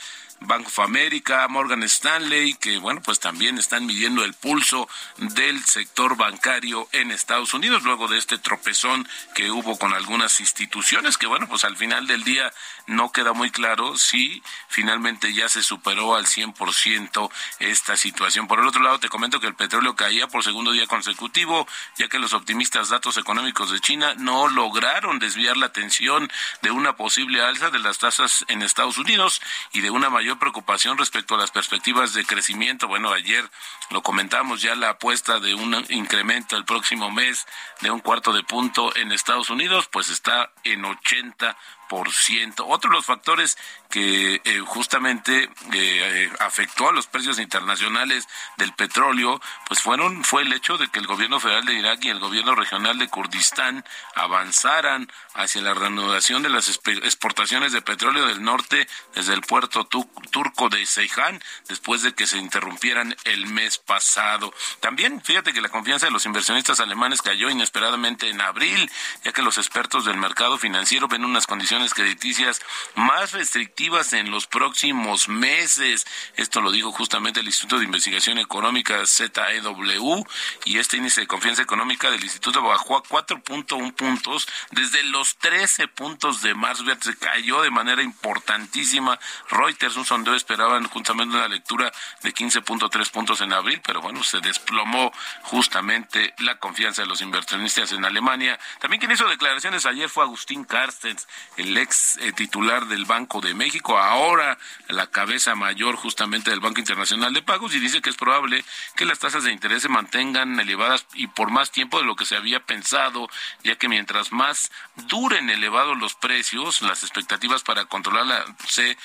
Bank 0.46 0.66
of 0.66 0.78
America, 0.80 1.46
Morgan 1.48 1.82
Stanley, 1.84 2.54
que 2.54 2.78
bueno, 2.78 3.00
pues 3.02 3.20
también 3.20 3.58
están 3.58 3.86
midiendo 3.86 4.24
el 4.24 4.34
pulso 4.34 4.88
del 5.16 5.62
sector 5.64 6.16
bancario 6.16 6.88
en 6.92 7.10
Estados 7.10 7.54
Unidos 7.54 7.82
luego 7.82 8.08
de 8.08 8.18
este 8.18 8.38
tropezón 8.38 9.08
que 9.34 9.50
hubo 9.50 9.78
con 9.78 9.94
algunas 9.94 10.40
instituciones 10.40 11.18
que 11.18 11.26
bueno, 11.26 11.48
pues 11.48 11.64
al 11.64 11.76
final 11.76 12.06
del 12.06 12.24
día 12.24 12.52
no 12.86 13.12
queda 13.12 13.32
muy 13.32 13.50
claro 13.50 13.96
si 13.96 14.42
finalmente 14.68 15.32
ya 15.32 15.48
se 15.48 15.62
superó 15.62 16.14
al 16.14 16.26
100% 16.26 17.30
esta 17.60 17.96
situación. 17.96 18.48
Por 18.48 18.60
el 18.60 18.66
otro 18.66 18.82
lado, 18.82 18.98
te 18.98 19.08
comento 19.08 19.40
que 19.40 19.46
el 19.46 19.54
petróleo 19.54 19.94
caía 19.94 20.28
por 20.28 20.42
segundo 20.42 20.72
día 20.72 20.86
consecutivo, 20.86 21.66
ya 21.96 22.08
que 22.08 22.18
los 22.18 22.32
optimistas 22.32 22.88
datos 22.88 23.16
económicos 23.16 23.70
de 23.70 23.80
China 23.80 24.14
no 24.16 24.48
lograron 24.48 25.18
desviar 25.18 25.56
la 25.56 25.66
atención 25.66 26.30
de 26.62 26.70
una 26.70 26.96
posible 26.96 27.42
alza 27.42 27.70
de 27.70 27.78
las 27.78 27.98
tasas 27.98 28.44
en 28.48 28.62
Estados 28.62 28.98
Unidos 28.98 29.40
y 29.72 29.80
de 29.80 29.90
una 29.90 30.10
mayor 30.10 30.31
preocupación 30.38 30.98
respecto 30.98 31.34
a 31.34 31.38
las 31.38 31.50
perspectivas 31.50 32.12
de 32.12 32.24
crecimiento. 32.24 32.88
Bueno, 32.88 33.12
ayer 33.12 33.48
lo 33.90 34.02
comentamos 34.02 34.62
ya 34.62 34.74
la 34.74 34.90
apuesta 34.90 35.40
de 35.40 35.54
un 35.54 35.84
incremento 35.90 36.56
el 36.56 36.64
próximo 36.64 37.10
mes 37.10 37.46
de 37.80 37.90
un 37.90 38.00
cuarto 38.00 38.32
de 38.32 38.42
punto 38.42 38.94
en 38.96 39.12
Estados 39.12 39.50
Unidos, 39.50 39.88
pues 39.90 40.10
está 40.10 40.52
en 40.64 40.84
80 40.84 41.56
otro 41.92 42.90
de 42.90 42.96
los 42.96 43.04
factores 43.04 43.58
que 43.90 44.40
eh, 44.44 44.58
justamente 44.60 45.50
eh, 45.72 46.30
afectó 46.40 46.88
a 46.88 46.92
los 46.92 47.06
precios 47.06 47.38
internacionales 47.38 48.26
del 48.56 48.72
petróleo, 48.72 49.40
pues 49.66 49.82
fueron 49.82 50.24
fue 50.24 50.42
el 50.42 50.52
hecho 50.52 50.78
de 50.78 50.88
que 50.88 50.98
el 50.98 51.06
gobierno 51.06 51.40
federal 51.40 51.66
de 51.66 51.74
Irak 51.74 52.04
y 52.04 52.08
el 52.08 52.18
gobierno 52.18 52.54
regional 52.54 52.98
de 52.98 53.08
Kurdistán 53.08 53.84
avanzaran 54.14 55.12
hacia 55.34 55.62
la 55.62 55.74
reanudación 55.74 56.42
de 56.42 56.48
las 56.48 56.68
exportaciones 56.68 57.72
de 57.72 57.82
petróleo 57.82 58.26
del 58.26 58.42
norte 58.42 58.88
desde 59.14 59.34
el 59.34 59.42
puerto 59.42 59.84
turco 59.84 60.68
de 60.68 60.86
Seyhan 60.86 61.42
después 61.68 62.02
de 62.02 62.14
que 62.14 62.26
se 62.26 62.38
interrumpieran 62.38 63.14
el 63.24 63.46
mes 63.46 63.78
pasado. 63.78 64.54
También 64.80 65.20
fíjate 65.22 65.52
que 65.52 65.60
la 65.60 65.68
confianza 65.68 66.06
de 66.06 66.12
los 66.12 66.26
inversionistas 66.26 66.80
alemanes 66.80 67.20
cayó 67.20 67.50
inesperadamente 67.50 68.28
en 68.28 68.40
abril, 68.40 68.90
ya 69.24 69.32
que 69.32 69.42
los 69.42 69.58
expertos 69.58 70.04
del 70.04 70.16
mercado 70.16 70.56
financiero 70.58 71.08
ven 71.08 71.24
unas 71.24 71.46
condiciones 71.46 71.81
operaciones 71.82 71.94
crediticias 71.94 72.62
más 72.94 73.32
restrictivas 73.32 74.12
en 74.12 74.30
los 74.30 74.46
próximos 74.46 75.28
meses. 75.28 76.06
Esto 76.36 76.60
lo 76.60 76.70
dijo 76.70 76.92
justamente 76.92 77.40
el 77.40 77.46
Instituto 77.46 77.78
de 77.78 77.84
Investigación 77.84 78.38
Económica 78.38 79.04
ZEW 79.06 80.24
y 80.64 80.78
este 80.78 80.98
índice 80.98 81.22
de 81.22 81.26
confianza 81.26 81.62
económica 81.62 82.10
del 82.10 82.22
instituto 82.22 82.62
bajó 82.62 82.96
a 82.96 83.02
4.1 83.02 83.94
puntos 83.94 84.48
desde 84.70 85.02
los 85.04 85.36
13 85.38 85.88
puntos 85.88 86.42
de 86.42 86.54
marzo. 86.54 86.84
Se 87.00 87.16
cayó 87.16 87.62
de 87.62 87.70
manera 87.70 88.02
importantísima. 88.02 89.18
Reuters, 89.50 89.96
un 89.96 90.04
sondeo, 90.04 90.34
esperaban 90.34 90.84
justamente 90.88 91.36
una 91.36 91.48
lectura 91.48 91.92
de 92.22 92.32
15.3 92.32 93.10
puntos 93.10 93.40
en 93.40 93.52
abril, 93.52 93.80
pero 93.84 94.00
bueno, 94.00 94.22
se 94.22 94.40
desplomó 94.40 95.12
justamente 95.42 96.34
la 96.38 96.58
confianza 96.58 97.02
de 97.02 97.08
los 97.08 97.20
inversionistas 97.20 97.92
en 97.92 98.04
Alemania. 98.04 98.58
También 98.80 99.00
quien 99.00 99.12
hizo 99.12 99.28
declaraciones 99.28 99.86
ayer 99.86 100.08
fue 100.08 100.24
Agustín 100.24 100.64
Carstens, 100.64 101.26
el 101.56 101.71
ex 101.76 102.16
eh, 102.18 102.32
titular 102.32 102.86
del 102.86 103.04
Banco 103.04 103.40
de 103.40 103.54
México, 103.54 103.98
ahora 103.98 104.58
la 104.88 105.08
cabeza 105.08 105.54
mayor 105.54 105.96
justamente 105.96 106.50
del 106.50 106.60
Banco 106.60 106.80
Internacional 106.80 107.32
de 107.32 107.42
Pagos, 107.42 107.74
y 107.74 107.80
dice 107.80 108.00
que 108.00 108.10
es 108.10 108.16
probable 108.16 108.64
que 108.96 109.04
las 109.04 109.18
tasas 109.18 109.44
de 109.44 109.52
interés 109.52 109.82
se 109.82 109.88
mantengan 109.88 110.58
elevadas 110.58 111.06
y 111.14 111.26
por 111.26 111.50
más 111.50 111.70
tiempo 111.70 111.98
de 111.98 112.04
lo 112.04 112.16
que 112.16 112.26
se 112.26 112.36
había 112.36 112.60
pensado, 112.60 113.28
ya 113.64 113.76
que 113.76 113.88
mientras 113.88 114.32
más 114.32 114.70
duren 115.08 115.50
elevados 115.50 115.98
los 115.98 116.14
precios, 116.14 116.82
las 116.82 117.02
expectativas 117.02 117.62
para 117.62 117.84
controlarla 117.86 118.44
se 118.66 118.96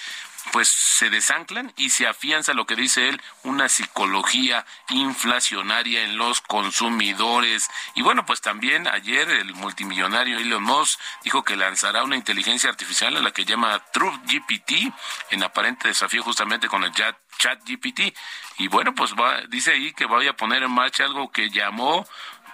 pues 0.51 0.67
se 0.67 1.09
desanclan 1.09 1.73
y 1.77 1.89
se 1.89 2.07
afianza 2.07 2.53
lo 2.53 2.65
que 2.65 2.75
dice 2.75 3.09
él, 3.09 3.21
una 3.43 3.69
psicología 3.69 4.65
inflacionaria 4.89 6.03
en 6.03 6.17
los 6.17 6.41
consumidores. 6.41 7.69
Y 7.95 8.01
bueno, 8.01 8.25
pues 8.25 8.41
también 8.41 8.87
ayer 8.87 9.29
el 9.29 9.53
multimillonario 9.55 10.39
Elon 10.39 10.63
Musk 10.63 10.99
dijo 11.23 11.43
que 11.43 11.55
lanzará 11.55 12.03
una 12.03 12.15
inteligencia 12.15 12.69
artificial 12.69 13.15
a 13.17 13.21
la 13.21 13.31
que 13.31 13.45
llama 13.45 13.79
Truth 13.91 14.19
GPT 14.25 14.93
en 15.31 15.43
aparente 15.43 15.87
desafío 15.87 16.23
justamente 16.23 16.67
con 16.67 16.83
el 16.83 16.91
chat, 16.91 17.15
chat 17.37 17.59
GPT. 17.65 18.13
Y 18.59 18.67
bueno, 18.67 18.93
pues 18.95 19.13
va, 19.13 19.41
dice 19.47 19.71
ahí 19.71 19.93
que 19.93 20.05
vaya 20.05 20.31
a 20.31 20.37
poner 20.37 20.63
en 20.63 20.71
marcha 20.71 21.03
algo 21.03 21.31
que 21.31 21.49
llamó 21.49 22.07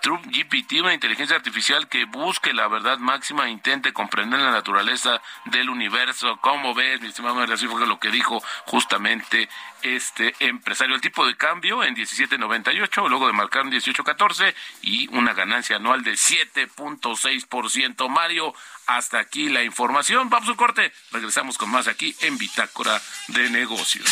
Trump 0.03 0.25
GPT, 0.25 0.81
una 0.81 0.93
inteligencia 0.93 1.37
artificial 1.37 1.87
que 1.87 2.03
busque 2.03 2.53
la 2.53 2.67
verdad 2.67 2.97
máxima 2.97 3.47
e 3.47 3.51
intente 3.51 3.93
comprender 3.93 4.37
la 4.37 4.51
naturaleza 4.51 5.21
del 5.45 5.69
universo. 5.69 6.37
¿Cómo 6.41 6.73
ves, 6.73 6.99
mi 6.99 7.07
estimado 7.07 7.41
Así 7.41 7.67
fue 7.67 7.87
lo 7.87 8.01
que 8.01 8.11
dijo 8.11 8.43
justamente 8.65 9.47
este 9.81 10.35
empresario. 10.39 10.93
El 10.95 10.99
tipo 10.99 11.25
de 11.25 11.37
cambio 11.37 11.85
en 11.85 11.95
17.98, 11.95 13.07
luego 13.07 13.27
de 13.27 13.33
marcar 13.33 13.61
un 13.61 13.71
18.14 13.71 14.53
y 14.81 15.07
una 15.15 15.33
ganancia 15.33 15.77
anual 15.77 16.03
de 16.03 16.15
7.6%. 16.15 18.09
Mario, 18.09 18.53
hasta 18.87 19.19
aquí 19.19 19.47
la 19.47 19.63
información. 19.63 20.29
Vamos 20.29 20.49
a 20.49 20.51
un 20.51 20.57
corte. 20.57 20.91
Regresamos 21.13 21.57
con 21.57 21.69
más 21.69 21.87
aquí 21.87 22.13
en 22.19 22.37
Bitácora 22.37 23.01
de 23.29 23.49
Negocios. 23.49 24.11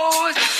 goes. 0.00 0.59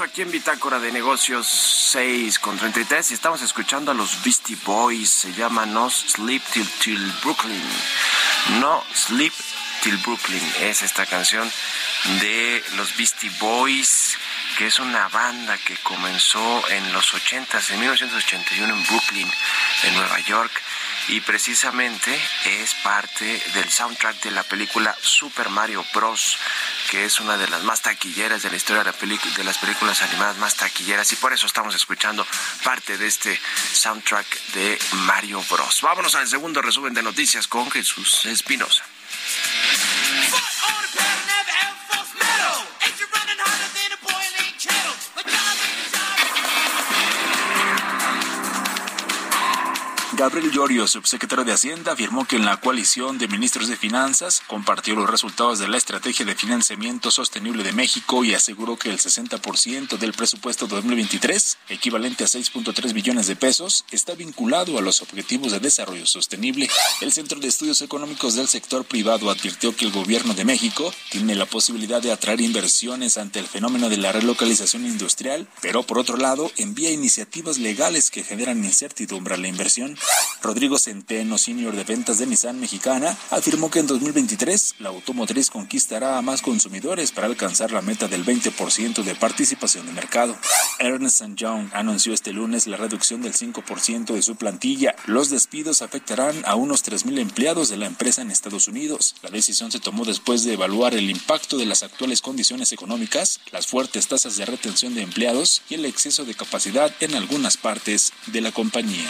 Aquí 0.00 0.22
en 0.22 0.30
Bitácora 0.30 0.78
de 0.78 0.92
Negocios 0.92 1.46
6 1.92 2.38
con 2.38 2.56
33 2.56 3.10
y 3.10 3.14
estamos 3.14 3.42
escuchando 3.42 3.90
a 3.90 3.94
los 3.94 4.22
Beastie 4.22 4.56
Boys. 4.64 5.10
Se 5.10 5.32
llama 5.32 5.66
No 5.66 5.90
Sleep 5.90 6.42
Till, 6.52 6.68
Till 6.78 7.12
Brooklyn. 7.22 7.62
No 8.60 8.84
Sleep 8.94 9.32
Till 9.82 9.96
Brooklyn 9.98 10.42
es 10.60 10.82
esta 10.82 11.04
canción 11.06 11.50
de 12.20 12.62
los 12.76 12.96
Beastie 12.96 13.30
Boys, 13.40 14.16
que 14.56 14.66
es 14.66 14.78
una 14.78 15.08
banda 15.08 15.58
que 15.58 15.76
comenzó 15.78 16.68
en 16.68 16.92
los 16.92 17.12
80, 17.14 17.58
en 17.70 17.80
1981 17.80 18.74
en 18.74 18.86
Brooklyn, 18.86 19.32
en 19.84 19.94
Nueva 19.94 20.20
York 20.20 20.52
y 21.08 21.20
precisamente 21.20 22.20
es 22.44 22.74
parte 22.74 23.42
del 23.54 23.70
soundtrack 23.70 24.22
de 24.22 24.30
la 24.30 24.42
película 24.42 24.94
Super 25.00 25.48
Mario 25.48 25.84
Bros 25.94 26.38
que 26.90 27.04
es 27.04 27.20
una 27.20 27.36
de 27.36 27.48
las 27.48 27.62
más 27.64 27.82
taquilleras 27.82 28.42
de 28.42 28.50
la 28.50 28.56
historia 28.56 28.82
de, 28.82 28.92
de, 29.36 29.44
las 29.44 29.58
películas 29.58 30.02
animadas 30.02 30.38
más 30.38 30.56
taquilleras 30.56 31.12
y 31.12 31.16
por 31.16 31.32
eso 31.32 31.46
estamos 31.46 31.74
escuchando 31.74 32.26
parte 32.64 32.96
de 32.96 33.06
este 33.06 33.38
soundtrack 33.72 34.26
de 34.54 34.78
Mario 35.06 35.42
Bros. 35.50 35.80
Vámonos 35.82 36.14
al 36.14 36.26
segundo 36.26 36.62
resumen 36.62 36.94
de 36.94 37.02
noticias 37.02 37.46
con 37.46 37.70
Jesús 37.70 38.26
Espinosa. 38.26 38.84
Gabriel 50.18 50.50
Llorio, 50.50 50.88
subsecretario 50.88 51.44
de 51.44 51.52
Hacienda, 51.52 51.92
afirmó 51.92 52.26
que 52.26 52.34
en 52.34 52.44
la 52.44 52.56
coalición 52.56 53.18
de 53.18 53.28
ministros 53.28 53.68
de 53.68 53.76
Finanzas 53.76 54.42
compartió 54.48 54.96
los 54.96 55.08
resultados 55.08 55.60
de 55.60 55.68
la 55.68 55.76
Estrategia 55.76 56.26
de 56.26 56.34
Financiamiento 56.34 57.12
Sostenible 57.12 57.62
de 57.62 57.72
México 57.72 58.24
y 58.24 58.34
aseguró 58.34 58.76
que 58.76 58.90
el 58.90 58.98
60% 58.98 59.96
del 59.96 60.12
presupuesto 60.14 60.66
2023, 60.66 61.58
equivalente 61.68 62.24
a 62.24 62.26
6.3 62.26 62.92
billones 62.92 63.28
de 63.28 63.36
pesos, 63.36 63.84
está 63.92 64.16
vinculado 64.16 64.76
a 64.76 64.82
los 64.82 65.02
objetivos 65.02 65.52
de 65.52 65.60
desarrollo 65.60 66.04
sostenible. 66.04 66.68
El 67.00 67.12
Centro 67.12 67.38
de 67.38 67.46
Estudios 67.46 67.80
Económicos 67.80 68.34
del 68.34 68.48
Sector 68.48 68.84
Privado 68.84 69.30
advirtió 69.30 69.76
que 69.76 69.84
el 69.84 69.92
gobierno 69.92 70.34
de 70.34 70.44
México 70.44 70.92
tiene 71.10 71.36
la 71.36 71.46
posibilidad 71.46 72.02
de 72.02 72.10
atraer 72.10 72.40
inversiones 72.40 73.18
ante 73.18 73.38
el 73.38 73.46
fenómeno 73.46 73.88
de 73.88 73.98
la 73.98 74.10
relocalización 74.10 74.84
industrial, 74.84 75.48
pero 75.60 75.84
por 75.84 75.96
otro 75.96 76.16
lado 76.16 76.50
envía 76.56 76.90
iniciativas 76.90 77.58
legales 77.58 78.10
que 78.10 78.24
generan 78.24 78.64
incertidumbre 78.64 79.34
a 79.34 79.38
la 79.38 79.46
inversión. 79.46 79.96
Rodrigo 80.42 80.78
Centeno, 80.78 81.36
senior 81.36 81.74
de 81.74 81.84
ventas 81.84 82.18
de 82.18 82.26
Nissan 82.26 82.60
Mexicana, 82.60 83.16
afirmó 83.30 83.70
que 83.70 83.80
en 83.80 83.86
2023 83.86 84.76
la 84.78 84.90
automotriz 84.90 85.50
conquistará 85.50 86.16
a 86.16 86.22
más 86.22 86.42
consumidores 86.42 87.12
para 87.12 87.26
alcanzar 87.26 87.72
la 87.72 87.82
meta 87.82 88.08
del 88.08 88.24
20% 88.24 89.02
de 89.02 89.14
participación 89.14 89.86
de 89.86 89.92
mercado. 89.92 90.36
Ernest 90.78 91.22
Young 91.34 91.68
anunció 91.72 92.14
este 92.14 92.32
lunes 92.32 92.66
la 92.66 92.76
reducción 92.76 93.20
del 93.20 93.34
5% 93.34 94.14
de 94.14 94.22
su 94.22 94.36
plantilla. 94.36 94.94
Los 95.06 95.28
despidos 95.28 95.82
afectarán 95.82 96.42
a 96.46 96.54
unos 96.54 96.84
3.000 96.84 97.18
empleados 97.18 97.68
de 97.68 97.76
la 97.76 97.86
empresa 97.86 98.22
en 98.22 98.30
Estados 98.30 98.68
Unidos. 98.68 99.16
La 99.22 99.30
decisión 99.30 99.72
se 99.72 99.80
tomó 99.80 100.04
después 100.04 100.44
de 100.44 100.54
evaluar 100.54 100.94
el 100.94 101.10
impacto 101.10 101.58
de 101.58 101.66
las 101.66 101.82
actuales 101.82 102.22
condiciones 102.22 102.72
económicas, 102.72 103.40
las 103.50 103.66
fuertes 103.66 104.06
tasas 104.06 104.36
de 104.36 104.46
retención 104.46 104.94
de 104.94 105.02
empleados 105.02 105.62
y 105.68 105.74
el 105.74 105.84
exceso 105.84 106.24
de 106.24 106.34
capacidad 106.34 106.92
en 107.00 107.14
algunas 107.14 107.56
partes 107.56 108.12
de 108.26 108.40
la 108.40 108.52
compañía. 108.52 109.08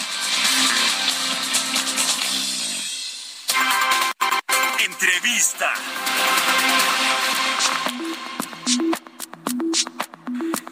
Entrevista. 5.00 5.72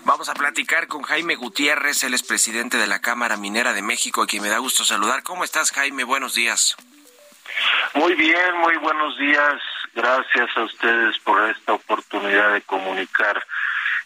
Vamos 0.04 0.28
a 0.28 0.34
platicar 0.34 0.88
con 0.88 1.02
Jaime 1.02 1.36
Gutiérrez, 1.36 2.02
él 2.02 2.12
es 2.12 2.24
presidente 2.24 2.76
de 2.76 2.88
la 2.88 2.98
Cámara 2.98 3.36
Minera 3.36 3.72
de 3.72 3.82
México, 3.82 4.22
a 4.22 4.26
quien 4.26 4.42
me 4.42 4.48
da 4.48 4.58
gusto 4.58 4.84
saludar. 4.84 5.22
¿Cómo 5.22 5.44
estás, 5.44 5.70
Jaime? 5.70 6.02
Buenos 6.02 6.34
días. 6.34 6.74
Muy 7.94 8.14
bien, 8.14 8.56
muy 8.58 8.76
buenos 8.78 9.16
días. 9.16 9.62
Gracias 9.94 10.50
a 10.56 10.64
ustedes 10.64 11.16
por 11.20 11.48
esta 11.48 11.74
oportunidad 11.74 12.52
de 12.52 12.62
comunicar 12.62 13.46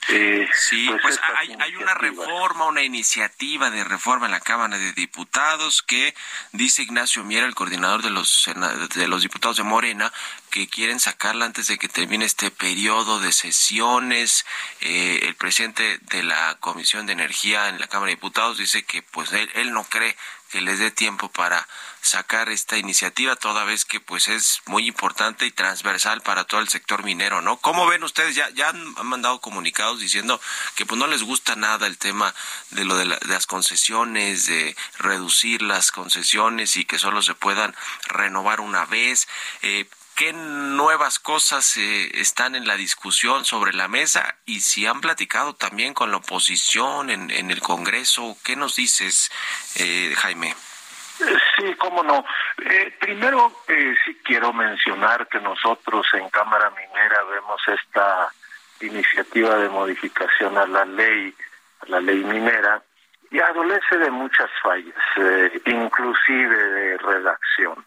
sí, 0.07 0.89
pues, 0.89 1.01
pues 1.03 1.21
hay, 1.37 1.77
una 1.77 1.95
reforma, 1.95 2.67
una 2.67 2.83
iniciativa 2.83 3.71
de 3.71 3.85
reforma 3.85 4.27
en 4.27 4.33
la 4.33 4.41
Cámara 4.41 4.79
de 4.79 4.93
Diputados 4.93 5.83
que 5.83 6.15
dice 6.53 6.83
Ignacio 6.83 7.25
Miera, 7.25 7.47
el 7.47 7.55
coordinador 7.55 8.03
de 8.03 8.11
los, 8.11 8.49
de 8.95 9.09
los 9.09 9.23
diputados 9.23 9.57
de 9.59 9.63
Morena, 9.63 10.13
que 10.51 10.69
quieren 10.69 11.01
sacarla 11.01 11.45
antes 11.45 11.67
de 11.69 11.79
que 11.79 11.89
termine 11.89 12.25
este 12.25 12.51
periodo 12.51 13.21
de 13.21 13.33
sesiones. 13.33 14.47
Eh, 14.81 15.21
el 15.25 15.35
presidente 15.37 15.99
de 16.03 16.23
la 16.23 16.57
Comisión 16.61 17.07
de 17.07 17.13
Energía 17.13 17.69
en 17.69 17.81
la 17.81 17.89
Cámara 17.89 18.09
de 18.09 18.17
Diputados 18.17 18.59
dice 18.59 18.85
que 18.85 19.03
pues 19.03 19.33
él, 19.33 19.51
él 19.55 19.73
no 19.73 19.85
cree 19.85 20.17
que 20.51 20.61
les 20.61 20.79
dé 20.79 20.91
tiempo 20.91 21.31
para 21.31 21.67
sacar 22.01 22.49
esta 22.49 22.79
iniciativa 22.79 23.37
toda 23.37 23.65
vez 23.65 23.85
que 23.85 24.01
pues 24.01 24.29
es 24.29 24.61
muy 24.67 24.87
importante 24.87 25.47
y 25.47 25.51
transversal 25.51 26.23
para 26.23 26.45
todo 26.45 26.61
el 26.61 26.69
sector 26.69 27.05
minero, 27.05 27.41
¿no? 27.43 27.59
¿Cómo 27.59 27.87
ven 27.87 28.03
ustedes? 28.05 28.35
Ya, 28.35 28.49
ya 28.51 28.71
han, 28.71 28.95
mandado 29.05 29.41
comunicados 29.41 30.01
diciendo 30.01 30.41
que 30.77 30.87
pues 30.87 30.99
no 30.99 31.07
les 31.07 31.23
gusta 31.23 31.57
nada 31.57 31.87
el 31.87 31.99
tema 31.99 32.35
de 32.71 32.85
lo 32.85 32.97
de, 32.97 33.05
las 33.05 33.47
concesiones, 33.47 34.47
de 34.47 34.77
reducir 34.99 35.63
las 35.63 35.93
concesiones 35.93 36.77
y 36.77 36.85
que 36.85 36.99
solo 36.99 37.23
se 37.23 37.35
puedan 37.35 37.75
renovar 38.07 38.61
una 38.61 38.87
vez. 38.87 39.29
Eh, 39.63 39.89
¿Qué 40.15 40.35
nuevas 40.35 41.19
cosas 41.19 41.79
eh, 41.79 42.21
están 42.21 42.55
en 42.55 42.67
la 42.67 42.77
discusión 42.77 43.47
sobre 43.47 43.73
la 43.73 43.89
mesa? 43.89 44.37
Y 44.45 44.61
si 44.61 44.85
han 44.85 45.01
platicado 45.01 45.55
también 45.55 45.95
con 45.95 46.11
la 46.11 46.19
oposición 46.19 47.09
en, 47.09 47.31
en 47.31 47.51
el 47.51 47.61
Congreso, 47.61 48.37
¿qué 48.45 48.55
nos 48.55 48.77
dices, 48.77 49.31
eh, 49.77 50.15
Jaime? 50.19 50.55
Sí, 51.57 51.75
cómo 51.75 52.03
no. 52.03 52.25
Eh, 52.59 52.97
primero, 52.99 53.53
eh, 53.69 53.95
sí 54.05 54.19
quiero 54.25 54.53
mencionar 54.53 55.29
que 55.29 55.41
nosotros 55.41 56.07
en 56.15 56.29
Cámara 56.31 56.71
Minera 56.71 57.23
vemos 57.25 57.61
esta 57.69 58.31
iniciativa 58.81 59.57
de 59.57 59.69
modificación 59.69 60.57
a 60.57 60.67
la 60.67 60.85
ley, 60.85 61.35
a 61.81 61.91
la 61.91 62.01
ley 62.01 62.25
minera, 62.25 62.83
y 63.31 63.39
adolece 63.39 63.99
de 63.99 64.11
muchas 64.11 64.51
fallas, 64.63 64.95
eh, 65.17 65.61
inclusive 65.67 66.57
de 66.57 66.99
redacción. 66.99 67.85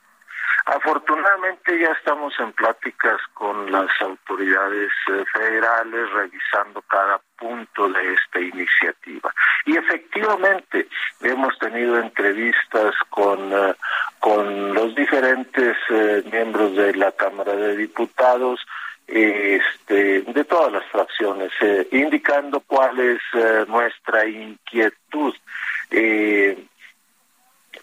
Afortunadamente 0.65 1.77
ya 1.77 1.91
estamos 1.91 2.33
en 2.39 2.53
pláticas 2.53 3.19
con 3.33 3.69
las 3.69 3.89
autoridades 3.99 4.91
eh, 5.11 5.23
federales 5.33 6.09
revisando 6.13 6.81
cada 6.83 7.19
punto 7.37 7.89
de 7.89 8.13
esta 8.13 8.39
iniciativa. 8.39 9.33
Y 9.65 9.75
efectivamente 9.75 10.87
hemos 11.21 11.57
tenido 11.59 11.99
entrevistas 11.99 12.95
con, 13.09 13.51
eh, 13.51 13.75
con 14.19 14.73
los 14.73 14.95
diferentes 14.95 15.75
eh, 15.89 16.23
miembros 16.31 16.75
de 16.77 16.95
la 16.95 17.11
Cámara 17.11 17.55
de 17.55 17.75
Diputados, 17.75 18.65
este, 19.05 20.21
de 20.21 20.45
todas 20.45 20.71
las 20.71 20.85
fracciones, 20.85 21.51
indicando 21.91 22.61
cuál 22.61 22.97
es 23.01 23.19
nuestra 23.67 24.25
inquietud. 24.25 25.35
Eh, 25.91 26.57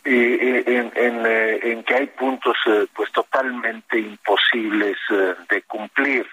en, 0.04 0.92
en, 0.94 1.26
eh, 1.26 1.60
en, 1.62 1.84
que 1.84 1.94
hay 1.94 2.06
puntos 2.08 2.56
eh, 2.66 2.86
pues 2.94 3.10
totalmente 3.12 3.98
imposibles 3.98 4.96
eh, 5.10 5.34
de 5.48 5.62
cumplir. 5.62 6.26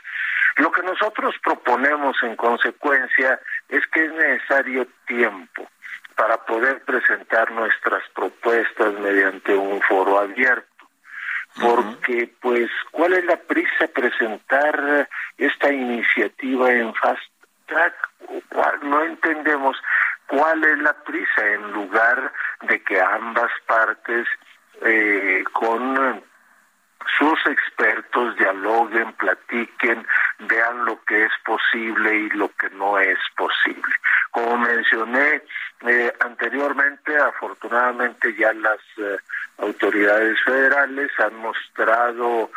Lo 0.58 0.72
que 0.72 0.82
nosotros 0.82 1.36
proponemos 1.44 2.18
en 2.24 2.36
consecuencia 2.36 3.40
es 3.70 3.86
que 3.88 4.06
es 4.06 4.12
necesario 4.14 4.88
tiempo 5.06 5.68
para 6.16 6.38
poder 6.46 6.82
presentar 6.84 7.52
nuestras 7.52 8.02
propuestas 8.16 8.94
mediante 9.00 9.54
un 9.54 9.82
foro 9.82 10.20
abierto. 10.20 10.66
Porque, 11.62 12.32
pues, 12.40 12.70
¿cuál 12.92 13.14
es 13.14 13.26
la 13.26 13.38
prisa 13.38 13.88
presentar 13.94 15.08
esta 15.38 15.72
iniciativa 15.72 16.72
en 16.72 16.94
Fast 16.96 17.22
Track? 17.66 17.96
No 18.84 19.04
entendemos 19.04 19.78
cuál 20.28 20.64
es 20.64 20.78
la 20.80 20.94
prisa 21.04 21.46
en 21.46 21.72
lugar 21.72 22.32
de 22.62 22.82
que 22.84 23.02
ambas 23.02 23.52
partes 23.66 24.28
eh, 24.82 25.44
con 25.54 26.24
sus 27.18 27.40
expertos 27.48 28.36
dialoguen, 28.36 29.14
platiquen, 29.14 30.06
vean 30.40 30.86
lo 30.86 31.04
que 31.06 31.24
es 31.24 31.32
posible 31.46 32.16
y 32.16 32.30
lo 32.32 32.50
que 32.50 32.70
no 32.72 33.00
es 33.00 33.18
posible. 33.36 33.96
Como 34.32 34.58
mencioné 34.58 35.42
eh, 35.88 36.14
anteriormente, 36.20 37.18
afortunadamente 37.18 38.36
ya 38.36 38.52
las 38.54 38.80
eh, 38.98 39.18
autoridades 39.60 40.38
federales 40.44 41.10
han 41.20 41.36
mostrado 41.38 42.52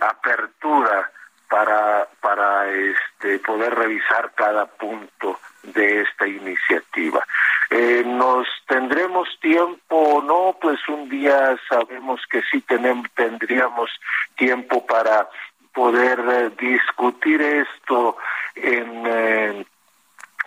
apertura 0.00 1.10
para 1.48 2.08
para 2.20 2.68
este 2.70 3.38
poder 3.40 3.74
revisar 3.74 4.32
cada 4.34 4.66
punto 4.66 5.38
de 5.62 6.02
esta 6.02 6.26
iniciativa. 6.26 7.24
Eh, 7.70 8.04
¿Nos 8.06 8.46
tendremos 8.66 9.28
tiempo 9.40 9.96
o 9.96 10.22
no? 10.22 10.56
Pues 10.60 10.78
un 10.88 11.08
día 11.08 11.56
sabemos 11.68 12.20
que 12.30 12.42
sí 12.50 12.60
tenemos, 12.60 13.10
tendríamos 13.14 13.90
tiempo 14.36 14.86
para 14.86 15.28
poder 15.72 16.20
eh, 16.20 16.50
discutir 16.58 17.42
esto 17.42 18.16
en, 18.54 19.66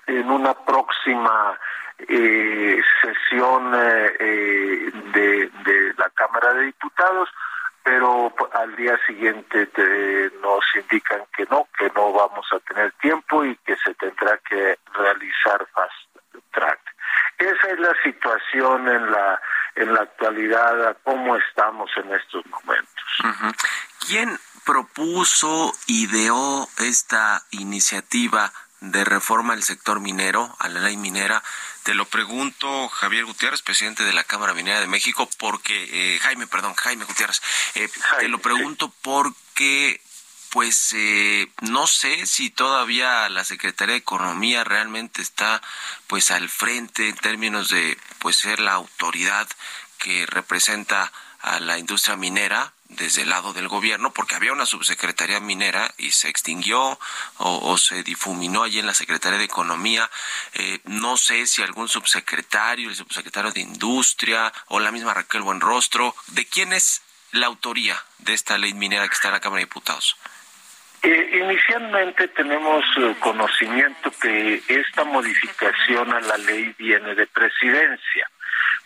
en 0.07 0.31
una 0.31 0.53
próxima 0.53 1.59
eh, 2.07 2.81
sesión 3.01 3.73
eh, 3.75 4.11
eh, 4.19 4.91
de, 5.13 5.49
de 5.65 5.93
la 5.97 6.09
Cámara 6.11 6.53
de 6.53 6.65
Diputados, 6.65 7.29
pero 7.83 8.33
al 8.53 8.75
día 8.75 8.97
siguiente 9.05 9.65
te, 9.67 10.31
nos 10.41 10.63
indican 10.75 11.21
que 11.35 11.45
no, 11.49 11.67
que 11.77 11.89
no 11.95 12.11
vamos 12.11 12.45
a 12.51 12.59
tener 12.59 12.91
tiempo 12.93 13.43
y 13.45 13.55
que 13.57 13.75
se 13.77 13.93
tendrá 13.95 14.37
que 14.39 14.77
realizar 14.93 15.65
fast 15.73 16.43
track. 16.51 16.79
Esa 17.37 17.71
es 17.71 17.79
la 17.79 17.95
situación 18.03 18.87
en 18.87 19.11
la 19.11 19.41
en 19.75 19.93
la 19.93 20.01
actualidad, 20.01 20.97
cómo 21.03 21.37
estamos 21.37 21.89
en 21.95 22.13
estos 22.13 22.45
momentos. 22.47 23.57
¿Quién 24.05 24.37
propuso, 24.65 25.73
ideó 25.87 26.67
esta 26.79 27.43
iniciativa 27.51 28.51
de 28.81 29.03
reforma 29.03 29.53
al 29.53 29.63
sector 29.63 29.99
minero, 29.99 30.55
a 30.59 30.69
la 30.69 30.79
ley 30.79 30.97
minera? 30.97 31.43
Te 31.83 31.93
lo 31.93 32.05
pregunto, 32.05 32.89
Javier 32.89 33.25
Gutiérrez, 33.25 33.61
presidente 33.61 34.03
de 34.03 34.13
la 34.13 34.23
Cámara 34.23 34.53
Minera 34.53 34.79
de 34.79 34.87
México, 34.87 35.29
porque, 35.37 36.15
eh, 36.15 36.19
Jaime, 36.19 36.47
perdón, 36.47 36.73
Jaime 36.75 37.05
Gutiérrez, 37.05 37.41
eh, 37.75 37.89
te 38.19 38.27
lo 38.27 38.39
pregunto 38.39 38.93
porque 39.01 40.01
pues 40.49 40.93
eh, 40.93 41.47
no 41.61 41.85
sé 41.85 42.25
si 42.25 42.49
todavía 42.49 43.29
la 43.29 43.43
Secretaría 43.43 43.93
de 43.93 43.99
Economía 43.99 44.63
realmente 44.63 45.21
está 45.21 45.61
pues 46.07 46.31
al 46.31 46.49
frente 46.49 47.09
en 47.09 47.15
términos 47.15 47.69
de 47.69 47.97
pues 48.17 48.37
ser 48.37 48.59
la 48.59 48.73
autoridad 48.73 49.47
que 49.99 50.25
representa 50.25 51.11
a 51.41 51.59
la 51.59 51.77
industria 51.77 52.15
minera 52.15 52.73
desde 52.89 53.21
el 53.21 53.29
lado 53.29 53.53
del 53.53 53.67
gobierno, 53.67 54.11
porque 54.11 54.35
había 54.35 54.51
una 54.51 54.65
subsecretaría 54.65 55.39
minera 55.39 55.93
y 55.97 56.11
se 56.11 56.27
extinguió 56.27 56.99
o, 57.37 57.77
se 57.77 58.03
difuminó 58.03 58.63
allí 58.63 58.79
en 58.79 58.87
la 58.87 58.93
Secretaría 58.93 59.37
de 59.37 59.45
Economía. 59.45 60.09
Eh, 60.53 60.79
no 60.85 61.15
sé 61.15 61.47
si 61.47 61.61
algún 61.61 61.87
subsecretario, 61.87 62.89
el 62.89 62.95
subsecretario 62.95 63.51
de 63.51 63.61
Industria 63.61 64.51
o 64.67 64.79
la 64.79 64.91
misma 64.91 65.13
Raquel 65.13 65.41
Buenrostro, 65.41 66.15
¿de 66.27 66.45
quién 66.45 66.73
es 66.73 67.01
la 67.31 67.45
autoría 67.45 67.95
de 68.17 68.33
esta 68.33 68.57
ley 68.57 68.73
minera 68.73 69.07
que 69.07 69.13
está 69.13 69.27
en 69.27 69.35
la 69.35 69.39
Cámara 69.39 69.59
de 69.59 69.65
Diputados? 69.65 70.17
Eh, 71.01 71.39
inicialmente 71.41 72.27
tenemos 72.29 72.83
eh, 72.97 73.15
conocimiento 73.19 74.11
que 74.21 74.61
esta 74.67 75.05
modificación 75.05 76.11
a 76.11 76.19
la 76.19 76.37
ley 76.37 76.75
viene 76.77 77.15
de 77.15 77.25
presidencia, 77.27 78.29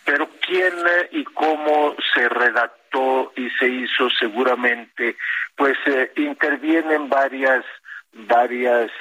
pero 0.04 0.28
quién 0.40 0.72
eh, 0.72 1.08
y 1.12 1.24
cómo 1.24 1.94
se 2.14 2.28
redactó 2.28 3.32
y 3.36 3.48
se 3.50 3.68
hizo 3.68 4.08
seguramente, 4.10 5.16
pues 5.56 5.76
intervienen 6.16 7.08
varias 7.08 7.64
varias 8.16 8.92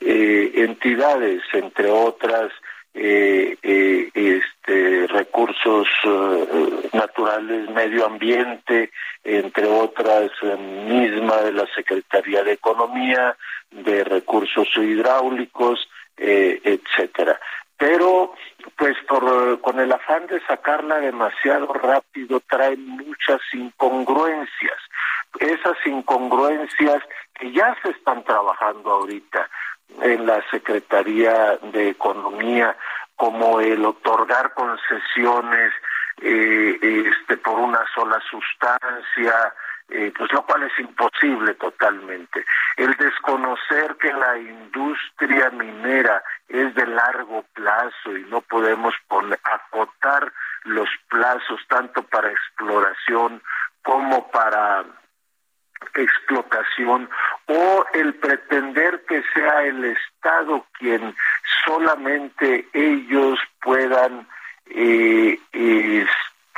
entidades, 0.00 1.42
entre 1.52 1.90
otras 1.90 2.50
este, 2.94 4.10
recursos 5.08 5.86
naturales, 6.92 7.70
medio 7.70 8.06
ambiente, 8.06 8.90
entre 9.24 9.66
otras 9.66 10.30
eh, 10.42 10.56
misma 10.56 11.36
de 11.42 11.52
la 11.52 11.66
Secretaría 11.74 12.42
de 12.42 12.52
Economía, 12.52 13.36
de 13.70 14.04
Recursos 14.04 14.68
Hidráulicos, 14.76 15.88
eh, 16.16 16.60
etcétera. 16.64 17.38
Pero, 17.78 18.34
pues, 18.76 18.96
por, 19.08 19.60
con 19.60 19.78
el 19.78 19.92
afán 19.92 20.26
de 20.26 20.40
sacarla 20.46 20.96
demasiado 20.96 21.72
rápido, 21.72 22.40
trae 22.40 22.76
muchas 22.76 23.40
incongruencias. 23.52 24.78
Esas 25.38 25.76
incongruencias 25.86 27.02
que 27.34 27.52
ya 27.52 27.76
se 27.82 27.90
están 27.90 28.24
trabajando 28.24 28.90
ahorita 28.90 29.48
en 30.02 30.26
la 30.26 30.42
Secretaría 30.50 31.56
de 31.62 31.90
Economía, 31.90 32.76
como 33.14 33.60
el 33.60 33.84
otorgar 33.84 34.54
concesiones 34.54 35.72
eh, 36.20 36.78
este, 36.82 37.36
por 37.36 37.58
una 37.60 37.84
sola 37.94 38.20
sustancia, 38.28 39.54
eh, 39.90 40.12
pues 40.16 40.30
lo 40.32 40.44
cual 40.44 40.64
es 40.64 40.78
imposible 40.78 41.54
totalmente. 41.54 42.44
El 42.76 42.94
desconocer 42.96 43.96
que 43.96 44.12
la 44.12 44.38
industria 44.38 45.50
minera 45.50 46.22
es 46.48 46.74
de 46.74 46.86
largo 46.86 47.44
plazo 47.54 48.16
y 48.16 48.24
no 48.24 48.42
podemos 48.42 48.94
poner, 49.08 49.38
acotar 49.42 50.32
los 50.64 50.88
plazos 51.08 51.60
tanto 51.68 52.02
para 52.02 52.30
exploración 52.30 53.42
como 53.82 54.30
para 54.30 54.84
explotación 55.94 57.08
o 57.46 57.86
el 57.94 58.14
pretender 58.14 59.04
que 59.06 59.22
sea 59.34 59.62
el 59.62 59.84
Estado 59.84 60.66
quien 60.78 61.14
solamente 61.64 62.68
ellos 62.72 63.38
puedan 63.62 64.26
eh, 64.66 65.38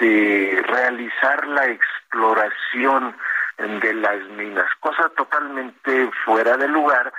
este, 0.01 0.63
realizar 0.63 1.47
la 1.49 1.67
exploración 1.67 3.15
de 3.59 3.95
las 3.95 4.27
minas, 4.31 4.67
cosa 4.81 5.11
totalmente 5.11 6.11
fuera 6.25 6.57
de 6.57 6.69
lugar, 6.69 7.13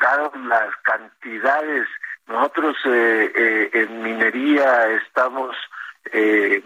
dado 0.00 0.32
las 0.48 0.74
cantidades. 0.82 1.86
Nosotros 2.26 2.76
eh, 2.86 3.32
eh, 3.34 3.70
en 3.72 4.02
minería 4.02 4.88
estamos 4.88 5.56
eh, 6.12 6.60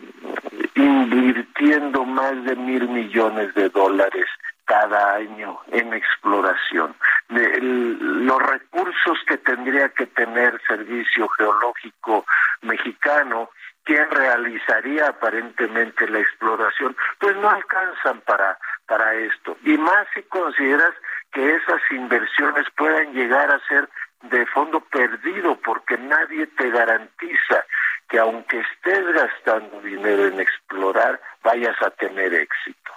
invirtiendo 0.74 2.04
más 2.06 2.42
de 2.44 2.56
mil 2.56 2.88
millones 2.88 3.54
de 3.54 3.68
dólares 3.68 4.26
cada 4.64 5.16
año 5.16 5.58
en 5.72 5.92
exploración. 5.92 6.94
los 7.28 8.42
recursos 8.42 9.18
que 9.26 9.36
tendría 9.36 9.90
que 9.90 10.06
tener 10.06 10.58
Servicio 10.66 11.28
Geológico 11.28 12.24
Mexicano 12.62 13.50
quien 13.84 14.10
realizaría 14.10 15.08
aparentemente 15.08 16.08
la 16.08 16.20
exploración, 16.20 16.96
pues 17.18 17.36
no 17.36 17.48
alcanzan 17.48 18.20
para, 18.22 18.58
para 18.86 19.14
esto. 19.14 19.56
Y 19.64 19.78
más 19.78 20.06
si 20.14 20.22
consideras 20.24 20.94
que 21.32 21.56
esas 21.56 21.80
inversiones 21.90 22.66
puedan 22.76 23.12
llegar 23.12 23.50
a 23.50 23.66
ser 23.66 23.88
de 24.22 24.46
fondo 24.46 24.80
perdido, 24.80 25.56
porque 25.60 25.96
nadie 25.96 26.46
te 26.48 26.70
garantiza 26.70 27.64
que 28.08 28.18
aunque 28.18 28.60
estés 28.60 29.06
gastando 29.14 29.80
dinero 29.80 30.26
en 30.26 30.40
explorar, 30.40 31.20
vayas 31.42 31.80
a 31.80 31.90
tener 31.90 32.34
éxito. 32.34 32.92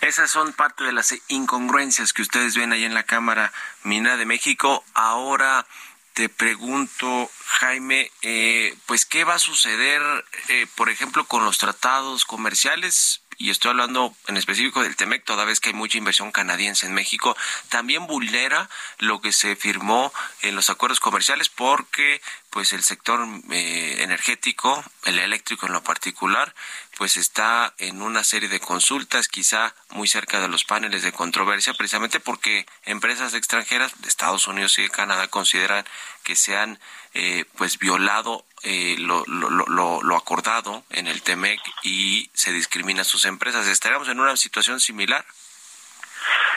Esas 0.00 0.30
son 0.30 0.52
parte 0.54 0.84
de 0.84 0.92
las 0.92 1.14
incongruencias 1.28 2.12
que 2.12 2.22
ustedes 2.22 2.56
ven 2.56 2.72
ahí 2.72 2.84
en 2.84 2.94
la 2.94 3.02
Cámara 3.02 3.52
Mina 3.84 4.16
de 4.16 4.24
México. 4.24 4.82
Ahora, 4.94 5.66
te 6.14 6.28
pregunto, 6.28 7.30
Jaime, 7.46 8.10
eh, 8.22 8.74
pues 8.86 9.06
qué 9.06 9.24
va 9.24 9.34
a 9.34 9.38
suceder, 9.38 10.02
eh, 10.48 10.66
por 10.74 10.90
ejemplo, 10.90 11.24
con 11.24 11.44
los 11.44 11.58
tratados 11.58 12.24
comerciales 12.24 13.22
y 13.40 13.48
estoy 13.48 13.70
hablando 13.70 14.14
en 14.26 14.36
específico 14.36 14.82
del 14.82 14.96
TEMEC, 14.96 15.24
toda 15.24 15.46
vez 15.46 15.60
que 15.60 15.70
hay 15.70 15.74
mucha 15.74 15.96
inversión 15.96 16.30
canadiense 16.30 16.84
en 16.84 16.92
México, 16.92 17.34
también 17.70 18.06
vulnera 18.06 18.68
lo 18.98 19.22
que 19.22 19.32
se 19.32 19.56
firmó 19.56 20.12
en 20.42 20.54
los 20.54 20.68
acuerdos 20.68 21.00
comerciales 21.00 21.48
porque 21.48 22.20
pues 22.50 22.72
el 22.72 22.82
sector 22.82 23.26
eh, 23.50 24.02
energético, 24.02 24.84
el 25.04 25.18
eléctrico 25.18 25.66
en 25.66 25.72
lo 25.72 25.82
particular, 25.82 26.52
pues 26.98 27.16
está 27.16 27.72
en 27.78 28.02
una 28.02 28.24
serie 28.24 28.48
de 28.48 28.60
consultas, 28.60 29.28
quizá 29.28 29.74
muy 29.90 30.08
cerca 30.08 30.40
de 30.40 30.48
los 30.48 30.64
paneles 30.64 31.02
de 31.02 31.12
controversia, 31.12 31.74
precisamente 31.74 32.20
porque 32.20 32.66
empresas 32.84 33.34
extranjeras 33.34 34.00
de 34.02 34.08
Estados 34.08 34.48
Unidos 34.48 34.78
y 34.78 34.82
de 34.82 34.90
Canadá 34.90 35.28
consideran 35.28 35.84
que 36.24 36.36
se 36.36 36.56
han 36.56 36.78
eh, 37.14 37.44
pues 37.56 37.78
violado 37.78 38.44
eh, 38.62 38.96
lo, 38.98 39.24
lo, 39.26 40.02
lo, 40.02 40.16
acordado 40.16 40.84
en 40.90 41.06
el 41.06 41.22
TEMEC 41.22 41.60
y 41.82 42.30
se 42.34 42.52
discrimina 42.52 43.02
a 43.02 43.04
sus 43.04 43.24
empresas. 43.24 43.66
¿Estaríamos 43.66 44.08
en 44.08 44.20
una 44.20 44.36
situación 44.36 44.80
similar? 44.80 45.24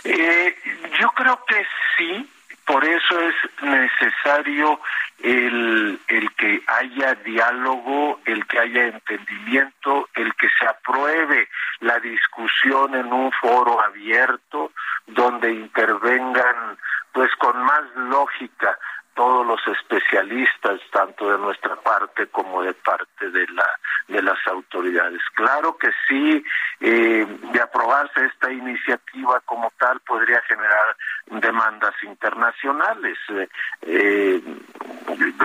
Eh, 0.04 0.56
yo 1.00 1.10
creo 1.12 1.44
que 1.46 1.66
sí, 1.98 2.30
por 2.66 2.84
eso 2.86 3.20
es 3.20 3.36
necesario 3.62 4.80
el, 5.22 6.00
el 6.08 6.36
que 6.36 6.62
haya 6.68 7.16
diálogo, 7.16 8.20
el 8.26 8.46
que 8.48 8.60
haya 8.60 8.88
entendimiento, 8.88 10.10
el 10.16 10.34
que 10.36 10.48
se 10.60 10.66
apruebe 10.66 11.50
la 11.80 12.00
discusión 12.00 12.96
en 12.96 13.12
un 13.12 13.32
foro 13.34 13.84
abierto 13.84 14.72
donde 15.08 15.52
intervengan 15.52 16.78
pues 17.12 17.30
con 17.36 17.58
más 17.64 17.84
lógica 17.96 18.78
todos 19.16 19.46
los 19.46 19.60
especialistas, 19.68 20.80
tanto 20.92 21.32
de 21.32 21.38
nuestra 21.38 21.76
parte 21.78 22.28
como 22.28 22.64
de 22.64 22.74
parte 22.74 23.30
de 23.30 23.48
la 23.48 23.80
de 24.08 24.22
las 24.22 24.38
autoridades. 24.48 25.22
Claro 25.34 25.78
que 25.78 25.90
sí, 26.08 26.44
eh, 26.80 27.26
de 27.54 27.62
aprobarse 27.62 28.26
esta 28.26 28.52
iniciativa 28.52 29.40
como 29.46 29.72
tal 29.80 30.00
podría 30.02 30.42
generar 30.42 30.96
demandas 31.28 31.94
internacionales. 32.04 33.18
Eh, 33.30 33.48
eh, 33.84 34.42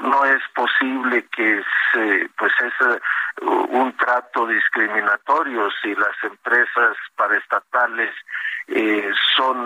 no 0.02 0.24
es 0.24 0.42
posible 0.54 1.26
que 1.34 1.62
se, 1.92 2.30
pues 2.36 2.52
es 2.60 3.00
un 3.42 3.96
trato 3.96 4.46
discriminatorio 4.46 5.68
si 5.80 5.94
las 5.94 6.16
empresas 6.22 6.96
paraestatales 7.16 8.14
son 9.36 9.64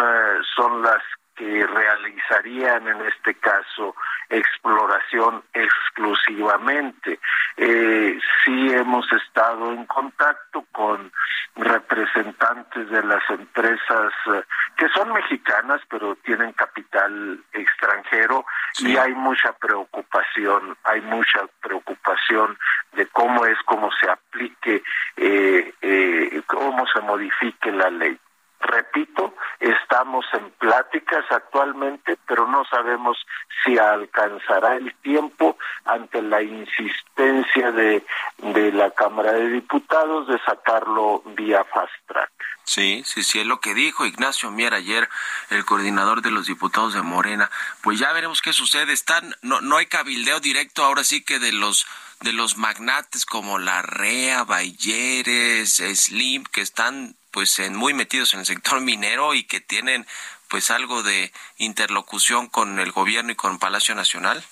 son 0.55 0.83
las 0.83 1.03
que 1.43 1.67
realizarían 1.67 2.87
en 2.87 3.01
este 3.03 3.35
caso 3.35 3.97
exploración 4.31 5.43
exclusivamente. 5.53 7.19
Eh, 7.57 8.19
sí 8.45 8.73
hemos 8.73 9.05
estado 9.13 9.73
en 9.73 9.85
contacto 9.87 10.65
con 10.71 11.13
representantes 11.57 12.89
de 12.91 13.03
las 13.03 13.29
empresas 13.29 14.13
eh, 14.35 14.43
que 14.77 14.89
son 14.91 15.13
mexicanas 15.13 15.81
pero 15.91 16.15
tienen 16.25 16.53
capital 16.53 17.41
extranjero 17.53 18.47
y 18.79 18.97
hay 18.97 19.13
mucha 19.13 19.53
preocupación, 19.55 20.77
hay 20.85 21.01
mucha 21.03 21.41
preocupación 21.61 22.57
de 22.93 23.07
cómo 23.07 23.45
es 23.47 23.59
cómo 23.67 23.91
se 24.01 24.09
aplique, 24.09 24.83
eh, 25.17 25.75
eh, 25.83 26.43
cómo 26.47 26.87
se 26.87 27.01
modifique 27.01 27.73
la 27.73 27.91
ley. 27.91 28.17
Repito, 28.61 29.35
estamos 29.93 30.25
en 30.33 30.51
pláticas 30.53 31.25
actualmente, 31.31 32.17
pero 32.27 32.47
no 32.47 32.65
sabemos 32.65 33.19
si 33.63 33.77
alcanzará 33.77 34.77
el 34.77 34.95
tiempo 35.03 35.59
ante 35.85 36.23
la 36.23 36.43
insistencia 36.43 37.71
de, 37.73 38.03
de 38.39 38.73
la 38.73 38.91
Cámara 38.93 39.33
de 39.33 39.51
Diputados 39.51 40.29
de 40.29 40.39
sacarlo 40.47 41.23
vía 41.37 41.63
fast 41.65 41.93
track. 42.07 42.31
Sí, 42.65 43.03
sí, 43.05 43.23
sí, 43.23 43.41
es 43.41 43.47
lo 43.47 43.61
que 43.61 43.75
dijo 43.75 44.07
Ignacio 44.07 44.51
Mier 44.51 44.73
ayer, 44.73 45.11
el 45.51 45.67
coordinador 45.67 46.23
de 46.23 46.31
los 46.31 46.47
diputados 46.47 46.95
de 46.95 47.03
Morena. 47.03 47.51
Pues 47.83 47.99
ya 47.99 48.13
veremos 48.13 48.41
qué 48.41 48.55
sucede. 48.55 48.95
Están, 48.95 49.37
no, 49.43 49.61
no 49.61 49.77
hay 49.77 49.87
cabildeo 49.87 50.41
directo 50.41 50.85
ahora 50.85 51.05
sí 51.05 51.23
que 51.23 51.39
de 51.39 51.53
los 51.53 51.87
de 52.21 52.33
los 52.33 52.57
magnates 52.57 53.27
como 53.27 53.59
la 53.59 53.83
REA, 53.83 54.45
Bayeres, 54.45 55.83
Slim, 55.95 56.45
que 56.45 56.61
están 56.61 57.17
pues 57.33 57.59
en, 57.59 57.75
muy 57.75 57.95
metidos 57.95 58.35
en 58.35 58.41
el 58.41 58.47
sector 58.47 58.81
minero 58.93 59.35
y 59.35 59.45
que 59.45 59.61
tienen 59.61 60.07
pues 60.49 60.71
algo 60.71 61.03
de 61.03 61.33
interlocución 61.57 62.47
con 62.47 62.79
el 62.79 62.93
gobierno 62.93 63.33
y 63.33 63.37
con 63.37 63.59
Palacio 63.59 63.95
Nacional? 63.95 64.45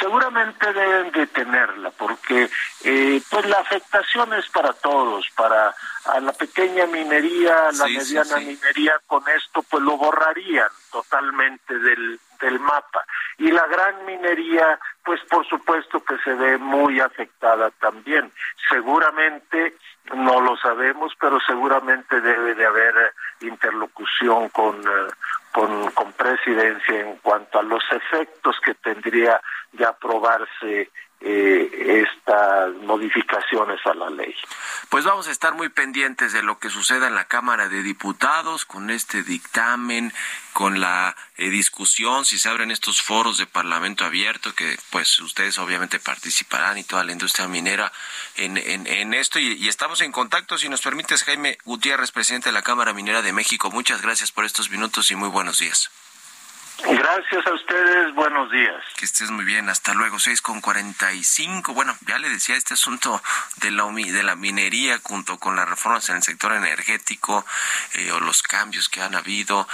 Seguramente 0.00 0.72
deben 0.72 1.12
de 1.12 1.26
tenerla, 1.28 1.90
porque 1.90 2.50
eh, 2.82 3.22
pues 3.30 3.46
la 3.46 3.60
afectación 3.60 4.34
es 4.34 4.48
para 4.48 4.72
todos, 4.72 5.24
para 5.36 5.72
a 6.06 6.18
la 6.18 6.32
pequeña 6.32 6.86
minería, 6.86 7.68
a 7.68 7.72
la 7.72 7.86
mediana 7.86 8.38
minería, 8.38 8.94
con 9.06 9.22
esto 9.28 9.62
pues 9.62 9.84
lo 9.84 9.96
borrarían 9.96 10.68
totalmente 10.90 11.78
del, 11.78 12.18
del 12.42 12.60
mapa. 12.60 13.04
Y 13.38 13.50
la 13.50 13.66
gran 13.66 14.04
minería, 14.04 14.78
pues 15.04 15.20
por 15.30 15.46
supuesto 15.46 16.04
que 16.04 16.18
se 16.18 16.34
ve 16.34 16.58
muy 16.58 17.00
afectada 17.00 17.70
también. 17.80 18.30
Seguramente 18.68 19.74
no 20.14 20.40
lo 20.40 20.56
sabemos, 20.56 21.12
pero 21.18 21.38
seguramente 21.40 22.20
debe 22.20 22.54
de 22.54 22.66
haber 22.66 22.94
eh, 22.96 23.46
interlocución 23.46 24.48
con, 24.50 24.80
eh, 24.80 25.12
con, 25.52 25.90
con 25.92 26.12
presidencia 26.12 27.00
en 27.00 27.16
cuanto 27.18 27.60
a 27.60 27.62
los 27.62 27.82
efectos 27.90 28.56
que 28.64 28.74
tendría 28.74 29.40
de 29.72 29.86
aprobarse 29.86 30.90
eh, 31.24 32.04
estas 32.04 32.74
modificaciones 32.82 33.80
a 33.86 33.94
la 33.94 34.10
ley. 34.10 34.34
Pues 34.88 35.04
vamos 35.04 35.28
a 35.28 35.30
estar 35.30 35.54
muy 35.54 35.68
pendientes 35.68 36.32
de 36.32 36.42
lo 36.42 36.58
que 36.58 36.68
suceda 36.68 37.08
en 37.08 37.14
la 37.14 37.26
Cámara 37.26 37.68
de 37.68 37.82
Diputados 37.82 38.64
con 38.64 38.90
este 38.90 39.22
dictamen, 39.22 40.12
con 40.52 40.80
la 40.80 41.16
eh, 41.36 41.48
discusión, 41.48 42.24
si 42.24 42.38
se 42.38 42.48
abren 42.48 42.70
estos 42.70 43.02
foros 43.02 43.38
de 43.38 43.46
Parlamento 43.46 44.04
abierto, 44.04 44.54
que 44.54 44.78
pues 44.90 45.18
ustedes 45.20 45.58
obviamente 45.58 45.98
participarán 45.98 46.78
y 46.78 46.84
toda 46.84 47.04
la 47.04 47.12
industria 47.12 47.48
minera 47.48 47.92
en, 48.36 48.56
en, 48.56 49.14
esto. 49.14 49.38
Y, 49.38 49.52
y, 49.52 49.68
estamos 49.68 50.00
en 50.00 50.12
contacto, 50.12 50.58
si 50.58 50.68
nos 50.68 50.82
permites, 50.82 51.24
Jaime 51.24 51.58
Gutiérrez, 51.64 52.10
presidente 52.10 52.48
de 52.48 52.54
la 52.54 52.62
Cámara 52.62 52.92
Minera 52.92 53.22
de 53.22 53.32
México. 53.32 53.70
Muchas 53.70 54.02
gracias 54.02 54.32
por 54.32 54.44
estos 54.44 54.70
minutos 54.70 55.10
y 55.10 55.16
muy 55.16 55.28
buenos 55.28 55.58
días. 55.58 55.90
Gracias 57.14 57.46
a 57.46 57.52
ustedes, 57.52 58.14
buenos 58.14 58.50
días. 58.50 58.82
Que 58.96 59.04
estés 59.04 59.30
muy 59.30 59.44
bien, 59.44 59.68
hasta 59.68 59.92
luego, 59.92 60.18
seis 60.18 60.40
con 60.40 60.62
cuarenta 60.62 61.12
y 61.12 61.22
cinco. 61.22 61.74
Bueno, 61.74 61.94
ya 62.06 62.16
le 62.16 62.30
decía 62.30 62.56
este 62.56 62.72
asunto 62.72 63.22
de 63.56 63.70
la, 63.70 63.84
de 63.84 64.22
la 64.22 64.34
minería 64.34 64.98
junto 65.02 65.38
con 65.38 65.54
las 65.54 65.68
reformas 65.68 66.08
en 66.08 66.16
el 66.16 66.22
sector 66.22 66.54
energético 66.54 67.44
eh, 67.92 68.12
o 68.12 68.20
los 68.20 68.42
cambios 68.42 68.88
que 68.88 69.02
han 69.02 69.14
habido, 69.14 69.68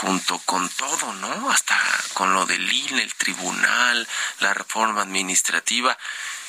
junto 0.00 0.40
con 0.40 0.68
todo, 0.68 1.12
¿no? 1.14 1.50
Hasta 1.52 1.78
con 2.14 2.34
lo 2.34 2.44
del 2.44 2.72
INE, 2.72 3.04
el 3.04 3.14
tribunal, 3.14 4.08
la 4.40 4.52
reforma 4.52 5.02
administrativa. 5.02 5.96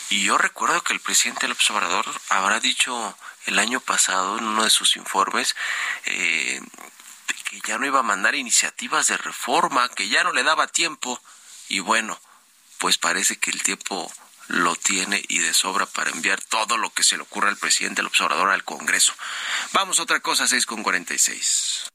Y 0.10 0.24
yo 0.24 0.40
recuerdo 0.40 0.82
que 0.82 0.94
el 0.94 1.02
presidente 1.02 1.48
López 1.48 1.70
Obrador 1.70 2.06
habrá 2.30 2.60
dicho 2.60 3.16
el 3.46 3.60
año 3.60 3.80
pasado 3.80 4.40
en 4.40 4.46
uno 4.46 4.64
de 4.64 4.72
sus 4.72 4.96
informes 4.96 5.56
eh, 6.06 6.62
que 7.52 7.60
ya 7.68 7.78
no 7.78 7.86
iba 7.86 8.00
a 8.00 8.04
mandar 8.04 8.34
iniciativas 8.36 9.08
de 9.08 9.18
reforma, 9.18 9.90
que 9.90 10.08
ya 10.08 10.24
no 10.24 10.32
le 10.32 10.44
daba 10.44 10.68
tiempo. 10.68 11.22
Y 11.68 11.82
bueno, 11.82 12.18
pues 12.78 12.98
parece 12.98 13.40
que 13.40 13.52
el 13.52 13.62
tiempo 13.62 14.10
lo 14.48 14.78
tiene 14.78 15.22
y 15.28 15.40
de 15.40 15.54
sobra 15.54 15.86
para 15.86 16.12
enviar 16.12 16.42
todo 16.42 16.78
lo 16.78 16.92
que 16.94 17.04
se 17.04 17.18
le 17.18 17.24
ocurra 17.24 17.50
al 17.50 17.58
presidente 17.58 18.00
del 18.00 18.08
observador 18.08 18.52
al 18.52 18.64
Congreso. 18.64 19.14
Vamos 19.74 20.00
a 20.00 20.04
otra 20.04 20.22
cosa, 20.22 20.48
6 20.48 20.66
con 20.66 20.82
46. 20.82 21.90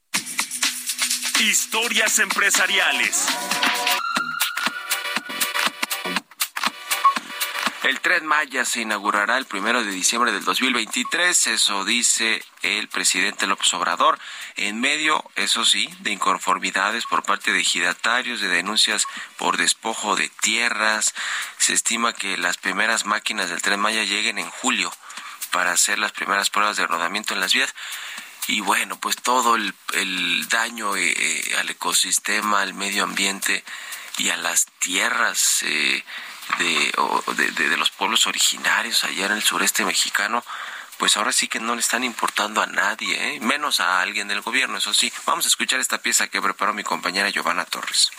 Historias 1.39 2.19
empresariales. 2.19 3.25
El 7.87 8.01
tren 8.01 8.25
Maya 8.25 8.65
se 8.65 8.81
inaugurará 8.81 9.37
el 9.37 9.45
primero 9.45 9.81
de 9.81 9.91
diciembre 9.91 10.33
del 10.33 10.43
2023, 10.43 11.47
eso 11.47 11.85
dice 11.85 12.43
el 12.61 12.89
presidente 12.89 13.47
López 13.47 13.73
Obrador, 13.75 14.19
en 14.57 14.81
medio, 14.81 15.23
eso 15.37 15.63
sí, 15.63 15.89
de 16.01 16.11
inconformidades 16.11 17.05
por 17.05 17.23
parte 17.23 17.53
de 17.53 17.61
ejidatarios, 17.61 18.41
de 18.41 18.49
denuncias 18.49 19.07
por 19.37 19.55
despojo 19.55 20.17
de 20.17 20.27
tierras. 20.41 21.15
Se 21.59 21.71
estima 21.71 22.11
que 22.11 22.37
las 22.37 22.57
primeras 22.57 23.05
máquinas 23.05 23.49
del 23.49 23.61
tren 23.61 23.79
Maya 23.79 24.03
lleguen 24.03 24.37
en 24.37 24.49
julio 24.49 24.91
para 25.53 25.71
hacer 25.71 25.97
las 25.97 26.11
primeras 26.11 26.49
pruebas 26.49 26.75
de 26.75 26.87
rodamiento 26.87 27.35
en 27.35 27.39
las 27.39 27.53
vías 27.53 27.73
y 28.47 28.59
bueno, 28.59 28.99
pues 28.99 29.15
todo 29.15 29.55
el, 29.55 29.73
daño 30.49 30.97
eh, 30.97 31.13
eh, 31.15 31.55
al 31.57 31.69
ecosistema, 31.69 32.63
al 32.63 32.73
medio 32.73 33.05
ambiente 33.05 33.63
y 34.17 34.27
a 34.29 34.35
las 34.35 34.65
tierras 34.79 35.63
eh, 35.63 36.03
de, 36.57 37.69
de, 37.69 37.77
los 37.77 37.91
pueblos 37.91 38.27
originarios 38.27 39.03
allá 39.03 39.27
en 39.27 39.33
el 39.33 39.43
sureste 39.43 39.85
mexicano, 39.85 40.43
pues 40.97 41.17
ahora 41.17 41.31
sí 41.31 41.47
que 41.47 41.59
no 41.59 41.75
le 41.75 41.81
están 41.81 42.03
importando 42.03 42.61
a 42.61 42.65
nadie, 42.65 43.35
¿eh? 43.35 43.39
menos 43.39 43.79
a 43.79 44.01
alguien 44.01 44.27
del 44.27 44.41
gobierno, 44.41 44.77
eso 44.77 44.93
sí. 44.93 45.11
Vamos 45.25 45.45
a 45.45 45.49
escuchar 45.49 45.79
esta 45.79 45.99
pieza 45.99 46.27
que 46.27 46.41
preparó 46.41 46.73
mi 46.73 46.83
compañera 46.83 47.29
Giovanna 47.29 47.65
Torres. 47.65 48.11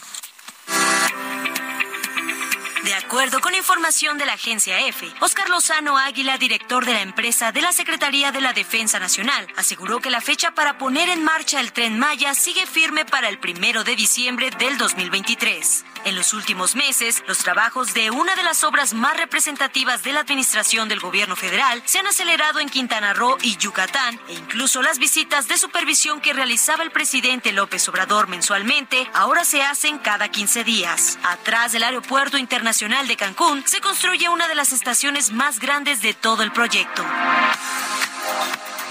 De 2.88 2.94
acuerdo 2.94 3.40
con 3.40 3.54
información 3.54 4.16
de 4.16 4.24
la 4.24 4.32
agencia 4.32 4.80
EFE, 4.80 5.12
Oscar 5.20 5.50
Lozano 5.50 5.98
Águila, 5.98 6.38
director 6.38 6.86
de 6.86 6.94
la 6.94 7.02
empresa 7.02 7.52
de 7.52 7.60
la 7.60 7.72
Secretaría 7.72 8.32
de 8.32 8.40
la 8.40 8.54
Defensa 8.54 8.98
Nacional, 8.98 9.46
aseguró 9.56 10.00
que 10.00 10.08
la 10.08 10.22
fecha 10.22 10.52
para 10.52 10.78
poner 10.78 11.10
en 11.10 11.22
marcha 11.22 11.60
el 11.60 11.72
tren 11.72 11.98
Maya 11.98 12.32
sigue 12.32 12.66
firme 12.66 13.04
para 13.04 13.28
el 13.28 13.38
primero 13.38 13.84
de 13.84 13.94
diciembre 13.94 14.50
del 14.52 14.78
2023. 14.78 15.84
En 16.09 16.16
los 16.16 16.32
últimos 16.32 16.74
meses, 16.74 17.22
los 17.26 17.36
trabajos 17.36 17.92
de 17.92 18.11
una 18.11 18.34
de 18.34 18.42
las 18.42 18.64
obras 18.64 18.94
más 18.94 19.14
representativas 19.18 20.02
de 20.02 20.14
la 20.14 20.20
administración 20.20 20.88
del 20.88 21.00
gobierno 21.00 21.36
federal 21.36 21.82
se 21.84 21.98
han 21.98 22.06
acelerado 22.06 22.61
en 22.61 22.70
Quintana 22.70 23.12
Roo 23.12 23.36
y 23.42 23.59
Yucatán, 23.59 24.18
e 24.26 24.32
incluso 24.32 24.80
las 24.80 24.98
visitas 24.98 25.48
de 25.48 25.59
supervisión 25.59 26.22
que 26.22 26.32
realizaba 26.32 26.82
el 26.82 26.92
presidente 26.92 27.52
López 27.52 27.86
Obrador 27.90 28.26
mensualmente 28.26 29.06
ahora 29.12 29.44
se 29.44 29.62
hacen 29.62 29.98
cada 29.98 30.30
15 30.30 30.64
días. 30.64 31.18
Atrás 31.24 31.72
del 31.72 31.82
Aeropuerto 31.82 32.38
Internacional 32.38 33.06
de 33.06 33.18
Cancún 33.18 33.62
se 33.66 33.82
construye 33.82 34.30
una 34.30 34.48
de 34.48 34.54
las 34.54 34.72
estaciones 34.72 35.30
más 35.30 35.61
grandes 35.61 36.00
de 36.00 36.14
todo 36.14 36.42
el 36.42 36.52
proyecto. 36.52 37.04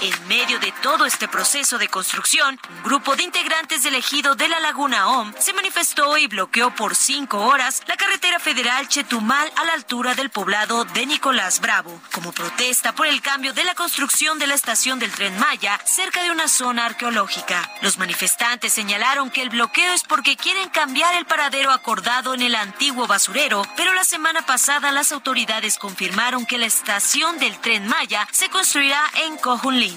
En 0.00 0.28
medio 0.28 0.60
de 0.60 0.72
todo 0.80 1.06
este 1.06 1.26
proceso 1.26 1.76
de 1.76 1.88
construcción, 1.88 2.60
un 2.70 2.82
grupo 2.84 3.16
de 3.16 3.24
integrantes 3.24 3.82
del 3.82 3.96
ejido 3.96 4.36
de 4.36 4.48
la 4.48 4.60
Laguna 4.60 5.08
OM 5.08 5.32
se 5.40 5.52
manifestó 5.52 6.16
y 6.16 6.28
bloqueó 6.28 6.72
por 6.72 6.94
cinco 6.94 7.38
horas 7.38 7.82
la 7.88 7.96
carretera 7.96 8.38
federal 8.38 8.86
Chetumal 8.86 9.50
a 9.56 9.64
la 9.64 9.72
altura 9.72 10.14
del 10.14 10.30
poblado 10.30 10.84
de 10.84 11.04
Nicolás 11.04 11.60
Bravo, 11.60 12.00
como 12.12 12.30
protesta 12.30 12.94
por 12.94 13.08
el 13.08 13.20
cambio 13.22 13.52
de 13.54 13.64
la 13.64 13.74
construcción 13.74 14.38
de 14.38 14.46
la 14.46 14.54
estación 14.54 15.00
del 15.00 15.10
tren 15.10 15.36
Maya 15.36 15.80
cerca 15.84 16.22
de 16.22 16.30
una 16.30 16.46
zona 16.46 16.86
arqueológica. 16.86 17.68
Los 17.82 17.98
manifestantes 17.98 18.72
señalaron 18.72 19.30
que 19.30 19.42
el 19.42 19.50
bloqueo 19.50 19.92
es 19.94 20.04
porque 20.04 20.36
quieren 20.36 20.68
cambiar 20.68 21.16
el 21.16 21.26
paradero 21.26 21.72
acordado 21.72 22.34
en 22.34 22.42
el 22.42 22.54
antiguo 22.54 23.08
basurero, 23.08 23.62
pero 23.76 23.92
la 23.94 24.04
semana 24.04 24.46
pasada 24.46 24.92
las 24.92 25.10
autoridades 25.10 25.76
confirmaron 25.76 26.46
que 26.46 26.58
la 26.58 26.66
estación 26.66 27.40
del 27.40 27.58
tren 27.58 27.88
Maya 27.88 28.28
se 28.30 28.48
construirá 28.48 29.02
en 29.24 29.36
Cojunli 29.38 29.87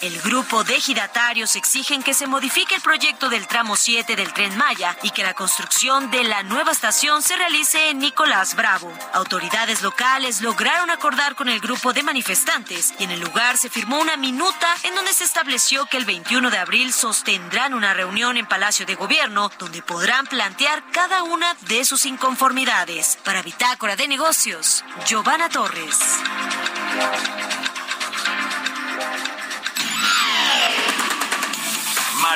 El 0.00 0.20
grupo 0.22 0.64
de 0.64 0.76
ejidatarios 0.76 1.56
exigen 1.56 2.02
que 2.02 2.14
se 2.14 2.26
modifique 2.26 2.74
el 2.74 2.80
proyecto 2.80 3.28
del 3.28 3.46
tramo 3.46 3.74
7 3.74 4.14
del 4.14 4.32
tren 4.32 4.56
Maya 4.56 4.96
y 5.02 5.10
que 5.10 5.22
la 5.22 5.34
construcción 5.34 6.10
de 6.10 6.22
la 6.24 6.42
nueva 6.42 6.72
estación 6.72 7.20
se 7.22 7.36
realice 7.36 7.90
en 7.90 7.98
Nicolás 7.98 8.54
Bravo. 8.54 8.92
Autoridades 9.12 9.82
locales 9.82 10.40
lograron 10.40 10.90
acordar 10.90 11.34
con 11.34 11.48
el 11.48 11.60
grupo 11.60 11.92
de 11.92 12.02
manifestantes 12.02 12.94
y 12.98 13.04
en 13.04 13.10
el 13.10 13.20
lugar 13.20 13.56
se 13.56 13.70
firmó 13.70 13.98
una 13.98 14.16
minuta 14.16 14.68
en 14.84 14.94
donde 14.94 15.12
se 15.12 15.24
estableció 15.24 15.86
que 15.86 15.96
el 15.96 16.04
21 16.04 16.50
de 16.50 16.58
abril 16.58 16.92
sostendrán 16.92 17.74
una 17.74 17.92
reunión 17.92 18.36
en 18.36 18.46
Palacio 18.46 18.86
de 18.86 18.94
Gobierno 18.94 19.50
donde 19.58 19.82
podrán 19.82 20.26
plantear 20.26 20.84
cada 20.92 21.24
una 21.24 21.54
de 21.62 21.84
sus 21.84 22.06
inconformidades. 22.06 23.18
Para 23.24 23.42
Bitácora 23.42 23.96
de 23.96 24.06
Negocios, 24.06 24.84
Giovanna 25.06 25.48
Torres. 25.48 25.98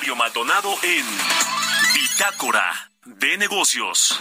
Mario 0.05 0.17
Maldonado 0.17 0.77
en 0.83 1.07
Bitácora 1.95 2.91
de 3.07 3.39
Negocios. 3.39 4.21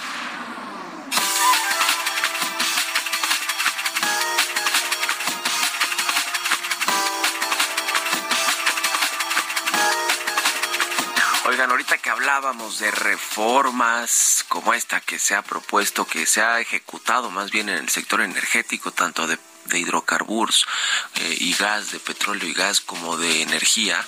Oigan, 11.48 11.70
ahorita 11.70 11.98
que 11.98 12.10
hablábamos 12.10 12.80
de 12.80 12.90
reformas 12.90 14.46
como 14.48 14.74
esta 14.74 15.02
que 15.02 15.20
se 15.20 15.36
ha 15.36 15.42
propuesto, 15.42 16.08
que 16.08 16.26
se 16.26 16.42
ha 16.42 16.62
ejecutado 16.62 17.30
más 17.30 17.52
bien 17.52 17.68
en 17.68 17.80
el 17.80 17.90
sector 17.90 18.22
energético, 18.22 18.92
tanto 18.92 19.28
de, 19.28 19.38
hidrocarburos 19.72 20.66
eh, 21.16 21.38
y 21.40 21.54
gas, 21.54 21.92
de 21.92 22.00
petróleo 22.00 22.48
y 22.48 22.54
gas, 22.54 22.82
como 22.82 23.18
de 23.18 23.42
energía, 23.42 24.04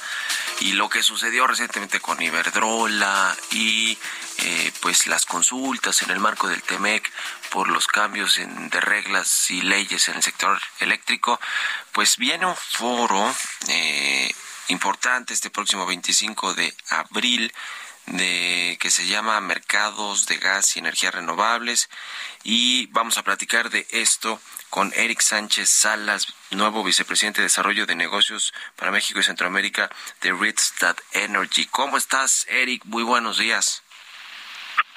y 0.59 0.73
lo 0.73 0.89
que 0.89 1.03
sucedió 1.03 1.47
recientemente 1.47 1.99
con 1.99 2.21
Iberdrola 2.21 3.35
y 3.51 3.97
eh, 4.39 4.71
pues 4.81 5.07
las 5.07 5.25
consultas 5.25 6.01
en 6.01 6.11
el 6.11 6.19
marco 6.19 6.47
del 6.47 6.61
TEMEC 6.61 7.11
por 7.49 7.69
los 7.69 7.87
cambios 7.87 8.37
en, 8.37 8.69
de 8.69 8.81
reglas 8.81 9.49
y 9.49 9.61
leyes 9.61 10.07
en 10.07 10.15
el 10.15 10.23
sector 10.23 10.59
eléctrico, 10.79 11.39
pues 11.91 12.17
viene 12.17 12.45
un 12.45 12.55
foro 12.55 13.33
eh, 13.67 14.33
importante 14.67 15.33
este 15.33 15.49
próximo 15.49 15.85
25 15.85 16.53
de 16.53 16.73
abril 16.89 17.53
de 18.07 18.77
que 18.79 18.91
se 18.91 19.07
llama 19.07 19.39
Mercados 19.41 20.25
de 20.27 20.37
Gas 20.37 20.75
y 20.75 20.79
Energías 20.79 21.15
Renovables 21.15 21.89
y 22.43 22.87
vamos 22.87 23.17
a 23.17 23.23
platicar 23.23 23.69
de 23.69 23.87
esto 23.91 24.39
con 24.69 24.91
Eric 24.95 25.21
Sánchez 25.21 25.69
Salas, 25.69 26.27
nuevo 26.51 26.83
vicepresidente 26.83 27.41
de 27.41 27.45
Desarrollo 27.45 27.85
de 27.85 27.95
Negocios 27.95 28.53
para 28.75 28.91
México 28.91 29.19
y 29.19 29.23
Centroamérica 29.23 29.89
de 30.21 30.33
Ristad 30.33 30.97
Energy. 31.11 31.65
¿Cómo 31.67 31.97
estás, 31.97 32.45
Eric? 32.49 32.83
Muy 32.85 33.03
buenos 33.03 33.37
días. 33.37 33.83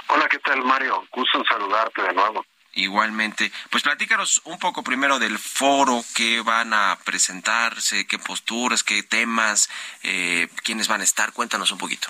Hola, 0.09 0.27
¿qué 0.29 0.39
tal, 0.39 0.62
Mario? 0.64 1.07
Gusto 1.12 1.39
en 1.39 1.45
saludarte 1.45 2.03
de 2.03 2.12
nuevo. 2.14 2.45
Igualmente, 2.73 3.51
pues 3.71 3.83
platícanos 3.83 4.41
un 4.45 4.59
poco 4.59 4.83
primero 4.83 5.19
del 5.19 5.39
foro, 5.39 6.05
qué 6.14 6.41
van 6.43 6.73
a 6.73 6.97
presentarse, 7.05 8.07
qué 8.07 8.19
posturas, 8.19 8.85
qué 8.85 9.03
temas, 9.03 9.69
eh, 10.03 10.49
quiénes 10.62 10.87
van 10.87 11.01
a 11.01 11.05
estar, 11.05 11.33
cuéntanos 11.33 11.73
un 11.73 11.79
poquito. 11.79 12.09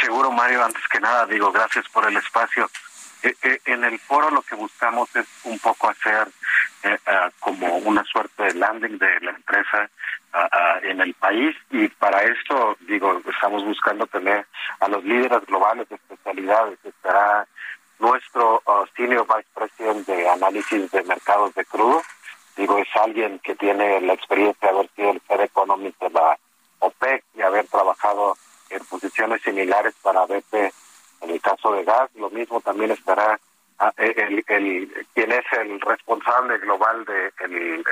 Seguro, 0.00 0.30
Mario, 0.30 0.64
antes 0.64 0.82
que 0.90 1.00
nada, 1.00 1.26
digo, 1.26 1.50
gracias 1.52 1.88
por 1.88 2.06
el 2.06 2.16
espacio. 2.16 2.70
Eh, 3.26 3.34
eh, 3.42 3.58
en 3.66 3.82
el 3.82 3.98
foro 3.98 4.30
lo 4.30 4.40
que 4.42 4.54
buscamos 4.54 5.14
es 5.16 5.26
un 5.42 5.58
poco 5.58 5.88
hacer 5.88 6.28
eh, 6.84 6.96
como 7.40 7.78
una 7.78 8.04
suerte 8.04 8.44
de 8.44 8.54
landing 8.54 8.98
de 8.98 9.20
la 9.20 9.32
empresa 9.32 9.90
en 10.82 11.00
el 11.00 11.14
país 11.14 11.56
y 11.70 11.88
para 11.88 12.22
esto, 12.22 12.76
digo, 12.80 13.22
estamos 13.26 13.64
buscando 13.64 14.06
tener 14.06 14.46
a 14.80 14.86
los 14.86 15.02
líderes 15.02 15.46
globales 15.46 15.88
de 15.88 15.96
especialidades. 15.96 16.78
Estará 16.84 17.46
nuestro 17.98 18.62
uh, 18.66 18.84
Senior 18.94 19.26
Vice 19.26 19.48
President 19.54 20.06
de 20.06 20.28
Análisis 20.28 20.90
de 20.90 21.02
Mercados 21.04 21.54
de 21.54 21.64
Crudo. 21.64 22.02
Digo, 22.54 22.76
es 22.76 22.88
alguien 22.96 23.38
que 23.38 23.54
tiene 23.54 23.98
la 24.02 24.12
experiencia 24.12 24.68
de 24.68 24.76
haber 24.76 24.90
sido 24.94 25.12
el 25.12 25.22
Head 25.26 25.40
Economist 25.40 25.98
de 26.02 26.10
la 26.10 26.38
OPEC 26.80 27.24
y 27.34 27.40
haber 27.40 27.66
trabajado 27.68 28.36
en 28.68 28.84
posiciones 28.84 29.40
similares 29.40 29.94
para 30.02 30.26
BP 30.26 30.70
en 31.22 31.30
el 31.30 31.40
caso 31.40 31.72
de 31.72 31.84
gas. 31.84 32.10
Lo 32.14 32.30
mismo 32.30 32.60
también 32.60 32.90
estará 32.90 33.38
ah, 33.78 33.92
el, 33.96 34.44
el, 34.46 35.06
quien 35.14 35.32
es 35.32 35.44
el 35.52 35.80
responsable 35.80 36.58
global 36.58 37.04
de 37.04 37.32
el, 37.44 37.84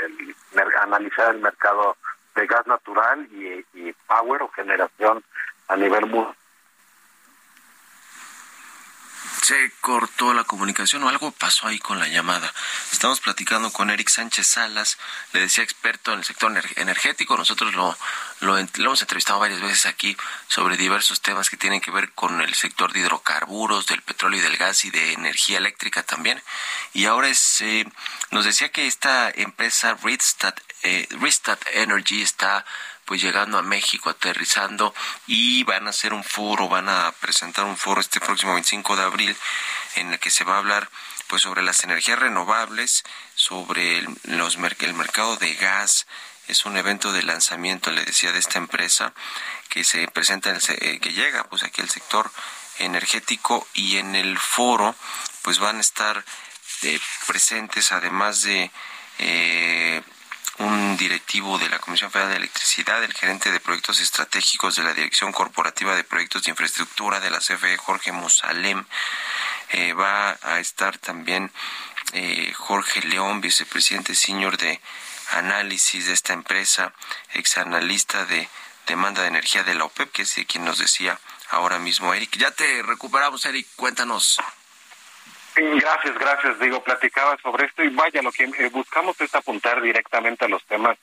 analizar 0.81 1.35
el 1.35 1.41
mercado 1.41 1.97
de 2.35 2.47
gas 2.47 2.67
natural 2.67 3.29
y, 3.33 3.65
y 3.75 3.93
power 4.07 4.43
o 4.43 4.49
generación 4.49 5.23
a 5.69 5.77
nivel 5.77 6.07
mundial 6.07 6.35
se 9.45 9.71
cortó 9.83 10.33
la 10.33 10.45
comunicación 10.45 11.03
o 11.03 11.11
algo 11.11 11.31
pasó 11.31 11.67
ahí 11.67 11.79
con 11.79 11.99
la 11.99 12.09
llamada. 12.09 12.51
Estamos 12.91 13.21
platicando 13.21 13.71
con 13.71 13.91
Eric 13.91 14.09
Sánchez 14.09 14.47
Salas, 14.47 14.97
le 15.35 15.41
decía 15.41 15.63
experto 15.63 16.15
en 16.15 16.21
el 16.21 16.25
sector 16.25 16.51
energético. 16.77 17.37
Nosotros 17.37 17.75
lo, 17.75 17.95
lo, 18.41 18.57
hemos 18.57 19.03
entrevistado 19.03 19.41
varias 19.41 19.61
veces 19.61 19.85
aquí 19.85 20.17
sobre 20.49 20.79
diversos 20.79 21.21
temas 21.21 21.51
que 21.51 21.59
tienen 21.59 21.83
que 21.83 21.91
ver 21.91 22.13
con 22.13 22.41
el 22.41 22.55
sector 22.55 22.95
de 22.95 23.01
hidrocarburos, 23.01 23.87
del 23.87 24.01
petróleo 24.01 24.41
y 24.41 24.43
del 24.43 24.57
gas 24.57 24.87
y 24.87 24.91
de 24.91 25.13
energía 25.13 25.59
eléctrica 25.59 26.03
también. 26.03 26.43
Y 26.95 27.05
ahora 27.05 27.29
es, 27.29 27.61
eh, 27.61 27.87
nos 28.31 28.47
decía 28.47 28.71
que 28.71 28.87
esta 28.87 29.31
empresa 29.31 29.95
Ristad, 30.03 30.55
eh, 30.85 31.07
Energy 31.75 32.23
está 32.23 32.65
pues 33.05 33.23
llegando 33.23 33.59
a 33.59 33.63
México, 33.63 34.11
aterrizando 34.11 34.95
y 35.27 35.65
van 35.65 35.87
a 35.87 35.91
hacer 35.91 36.13
un 36.13 36.25
foro, 36.25 36.69
van 36.69 36.89
a 36.89 37.13
presentar 37.21 37.65
un 37.65 37.77
foro 37.77 38.01
este 38.01 38.21
próximo 38.21 38.55
25 38.55 38.97
de 38.97 39.03
abril 39.03 39.37
en 39.97 40.13
el 40.13 40.19
que 40.19 40.31
se 40.31 40.45
va 40.45 40.55
a 40.55 40.59
hablar 40.59 40.91
pues 41.27 41.43
sobre 41.43 41.63
las 41.63 41.83
energías 41.85 42.19
renovables, 42.19 43.03
sobre 43.35 43.99
el, 43.99 44.09
los, 44.25 44.57
el 44.57 44.95
mercado 44.95 45.37
de 45.37 45.55
gas, 45.55 46.07
es 46.49 46.67
un 46.67 46.77
evento 46.77 47.13
de 47.13 47.23
lanzamiento, 47.23 47.91
le 47.91 48.05
decía, 48.05 48.33
de 48.33 48.39
esta 48.39 48.59
empresa 48.59 49.15
que 49.69 49.85
se 49.85 50.07
presenta, 50.09 50.51
en 50.51 50.59
eh, 50.81 50.99
que 51.01 51.13
llega 51.13 51.45
pues 51.45 51.63
aquí 51.63 51.81
al 51.81 51.89
sector 51.89 52.31
energético 52.79 53.67
y 53.73 53.97
en 53.97 54.15
el 54.15 54.39
foro 54.39 54.95
pues 55.43 55.59
van 55.59 55.79
a 55.79 55.81
estar 55.81 56.25
eh, 56.83 57.01
presentes 57.27 57.93
además 57.93 58.43
de 58.43 58.71
eh, 59.19 60.03
un 60.59 60.97
directivo 60.97 61.59
de 61.59 61.69
la 61.69 61.79
Comisión 61.79 62.11
Federal 62.11 62.31
de 62.31 62.39
Electricidad, 62.39 63.03
el 63.03 63.13
gerente 63.13 63.51
de 63.51 63.61
proyectos 63.61 64.01
estratégicos 64.01 64.77
de 64.77 64.85
la 64.85 64.95
Dirección 64.95 65.33
Corporativa 65.33 65.97
de 65.97 66.05
Proyectos 66.05 66.45
de 66.45 66.51
Infraestructura 66.51 67.21
de 67.21 67.31
la 67.31 67.39
CFE, 67.39 67.77
Jorge 67.77 68.13
Musalem. 68.13 68.85
Eh, 69.71 69.93
va 69.93 70.39
a 70.43 70.61
estar 70.61 70.99
también 70.99 71.51
eh, 72.13 72.53
Jorge 72.55 73.01
León, 73.03 73.41
vicepresidente 73.41 74.15
senior 74.15 74.57
de 74.57 74.81
análisis 75.33 76.07
de 76.07 76.13
esta 76.13 76.33
empresa, 76.33 76.93
exanalista 77.33 78.25
de 78.25 78.49
demanda 78.87 79.23
de 79.23 79.29
energía 79.29 79.65
de 79.65 79.75
la 79.75 79.85
OPEP, 79.85 80.13
que 80.13 80.23
es 80.23 80.35
quien 80.47 80.65
nos 80.65 80.79
decía 80.79 81.19
ahora 81.51 81.79
mismo 81.79 82.15
Eric. 82.15 82.37
Ya 82.37 82.51
te 82.51 82.83
recuperamos, 82.83 83.45
Eric, 83.47 83.67
cuéntanos. 83.77 84.39
Gracias, 85.57 86.19
gracias. 86.19 86.59
Digo, 86.59 86.83
platicaba 86.83 87.37
sobre 87.43 87.67
esto 87.67 87.83
y 87.83 87.89
vaya, 87.89 88.23
lo 88.23 88.33
que 88.33 88.45
eh, 88.45 88.71
buscamos 88.73 89.21
es 89.21 89.35
apuntar 89.35 89.81
directamente 89.81 90.45
a 90.45 90.49
los 90.49 90.65
temas 90.65 90.99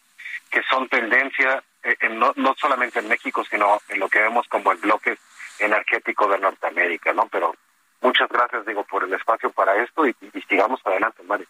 que 0.49 0.61
son 0.69 0.89
tendencia, 0.89 1.63
eh, 1.83 1.95
no, 2.09 2.33
no 2.35 2.53
solamente 2.59 2.99
en 2.99 3.07
México, 3.07 3.43
sino 3.49 3.81
en 3.87 3.99
lo 3.99 4.09
que 4.09 4.19
vemos 4.19 4.47
como 4.49 4.71
el 4.71 4.77
bloque 4.79 5.17
energético 5.59 6.27
de 6.27 6.39
Norteamérica, 6.39 7.13
¿no? 7.13 7.27
Pero 7.31 7.55
muchas 8.01 8.27
gracias, 8.29 8.65
digo, 8.65 8.83
por 8.83 9.03
el 9.03 9.13
espacio 9.13 9.51
para 9.51 9.81
esto 9.81 10.05
y, 10.05 10.13
sigamos 10.49 10.81
adelante, 10.85 11.23
Mario. 11.23 11.47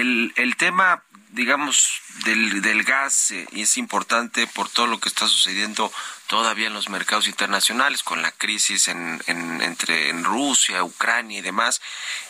El, 0.00 0.32
el 0.36 0.56
tema 0.56 1.02
digamos, 1.34 2.00
del, 2.24 2.62
del 2.62 2.84
gas 2.84 3.32
eh, 3.32 3.46
es 3.52 3.76
importante 3.76 4.46
por 4.46 4.68
todo 4.68 4.86
lo 4.86 5.00
que 5.00 5.08
está 5.08 5.26
sucediendo 5.26 5.92
todavía 6.28 6.68
en 6.68 6.74
los 6.74 6.88
mercados 6.88 7.26
internacionales 7.26 8.04
con 8.04 8.22
la 8.22 8.30
crisis 8.30 8.86
en, 8.86 9.20
entre 9.26 10.10
en 10.10 10.22
Rusia, 10.22 10.84
Ucrania 10.84 11.40
y 11.40 11.42
demás. 11.42 11.82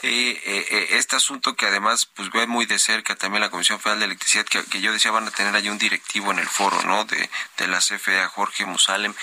Eh, 0.03 0.41
eh, 0.47 0.87
este 0.93 1.17
asunto 1.17 1.55
que 1.55 1.67
además 1.67 2.07
pues 2.07 2.31
ve 2.31 2.47
muy 2.47 2.65
de 2.65 2.79
cerca 2.79 3.15
también 3.15 3.43
la 3.43 3.51
Comisión 3.51 3.79
Federal 3.79 4.01
de 4.01 4.07
Electricidad, 4.07 4.47
que, 4.47 4.81
yo 4.81 4.93
decía 4.93 5.11
van 5.11 5.29
a 5.29 5.31
tener 5.31 5.55
ahí 5.55 5.69
un 5.69 5.79
directivo 5.79 6.33
en 6.33 6.39
el 6.39 6.49
foro, 6.49 6.83
¿no? 6.85 7.05
De, 7.05 7.29
de 7.59 7.69
la 7.69 7.81
CFE, 7.81 8.27
Jorge 8.29 8.65
Musalem. 8.65 9.15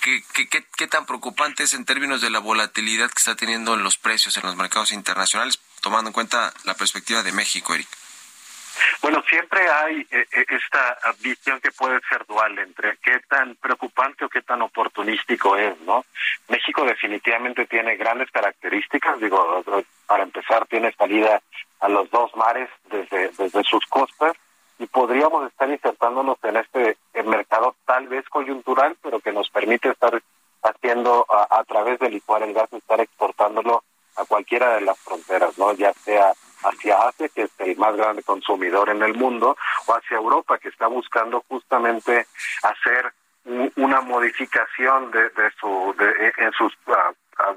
¿Qué, 0.00 0.24
qué, 0.34 0.48
qué, 0.48 0.66
qué 0.76 0.86
tan 0.88 1.06
preocupante 1.06 1.62
es 1.62 1.74
en 1.74 1.84
términos 1.84 2.20
de 2.20 2.30
la 2.30 2.40
volatilidad 2.40 3.08
que 3.08 3.18
está 3.18 3.36
teniendo 3.36 3.74
en 3.74 3.84
los 3.84 3.96
precios 3.96 4.36
en 4.36 4.42
los 4.42 4.56
mercados 4.56 4.92
internacionales, 4.92 5.60
tomando 5.86 6.08
en 6.08 6.14
cuenta 6.14 6.52
la 6.64 6.74
perspectiva 6.74 7.22
de 7.22 7.30
México, 7.30 7.72
Eric? 7.72 7.86
Bueno, 9.02 9.22
siempre 9.30 9.60
hay 9.70 10.00
eh, 10.10 10.26
eh, 10.32 10.44
esta 10.48 10.98
visión 11.20 11.60
que 11.60 11.70
puede 11.70 12.00
ser 12.08 12.26
dual 12.26 12.58
entre 12.58 12.96
qué 12.96 13.20
tan 13.28 13.54
preocupante 13.54 14.24
o 14.24 14.28
qué 14.28 14.42
tan 14.42 14.62
oportunístico 14.62 15.56
es, 15.56 15.80
¿no? 15.82 16.04
México 16.48 16.84
definitivamente 16.84 17.66
tiene 17.66 17.94
grandes 17.94 18.32
características, 18.32 19.20
digo, 19.20 19.62
para 20.08 20.24
empezar 20.24 20.66
tiene 20.66 20.90
salida 20.90 21.40
a 21.78 21.88
los 21.88 22.10
dos 22.10 22.34
mares 22.34 22.68
desde, 22.90 23.28
desde 23.38 23.62
sus 23.62 23.86
costas 23.86 24.32
y 24.80 24.86
podríamos 24.86 25.46
estar 25.46 25.70
insertándonos 25.70 26.36
en 26.42 26.56
este 26.56 26.96
mercado 27.24 27.76
tal 27.86 28.08
vez 28.08 28.28
coyuntural, 28.28 28.96
pero 29.00 29.20
que 29.20 29.30
nos 29.30 29.48
permite 29.50 29.90
estar 29.90 30.20
haciendo 30.64 31.26
a, 31.30 31.62
través 31.62 32.00
de 32.00 32.10
licuar 32.10 32.42
el 32.42 32.54
gas, 32.54 32.72
estar 32.72 33.00
exportándolo 33.00 33.84
a 34.16 34.24
cualquiera 34.24 34.74
de 34.74 34.82
las 34.82 34.98
fronteras, 34.98 35.56
¿no? 35.58 35.72
Ya 35.72 35.92
sea 35.92 36.32
hacia 36.64 36.96
Asia, 37.08 37.28
que 37.28 37.42
es 37.42 37.50
el 37.58 37.76
más 37.76 37.96
grande 37.96 38.22
consumidor 38.22 38.88
en 38.88 39.02
el 39.02 39.14
mundo, 39.14 39.56
o 39.86 39.94
hacia 39.94 40.16
Europa, 40.16 40.58
que 40.58 40.68
está 40.68 40.86
buscando 40.86 41.44
justamente 41.48 42.26
hacer 42.62 43.12
una 43.76 44.00
modificación 44.00 45.10
de, 45.12 45.30
su 45.60 45.94
de, 45.98 46.32
en 46.38 46.52
sus 46.52 46.72
ah, 46.88 47.12
ah, 47.38 47.54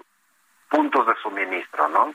puntos 0.70 1.08
de 1.08 1.16
suministro, 1.24 1.88
¿no? 1.90 2.14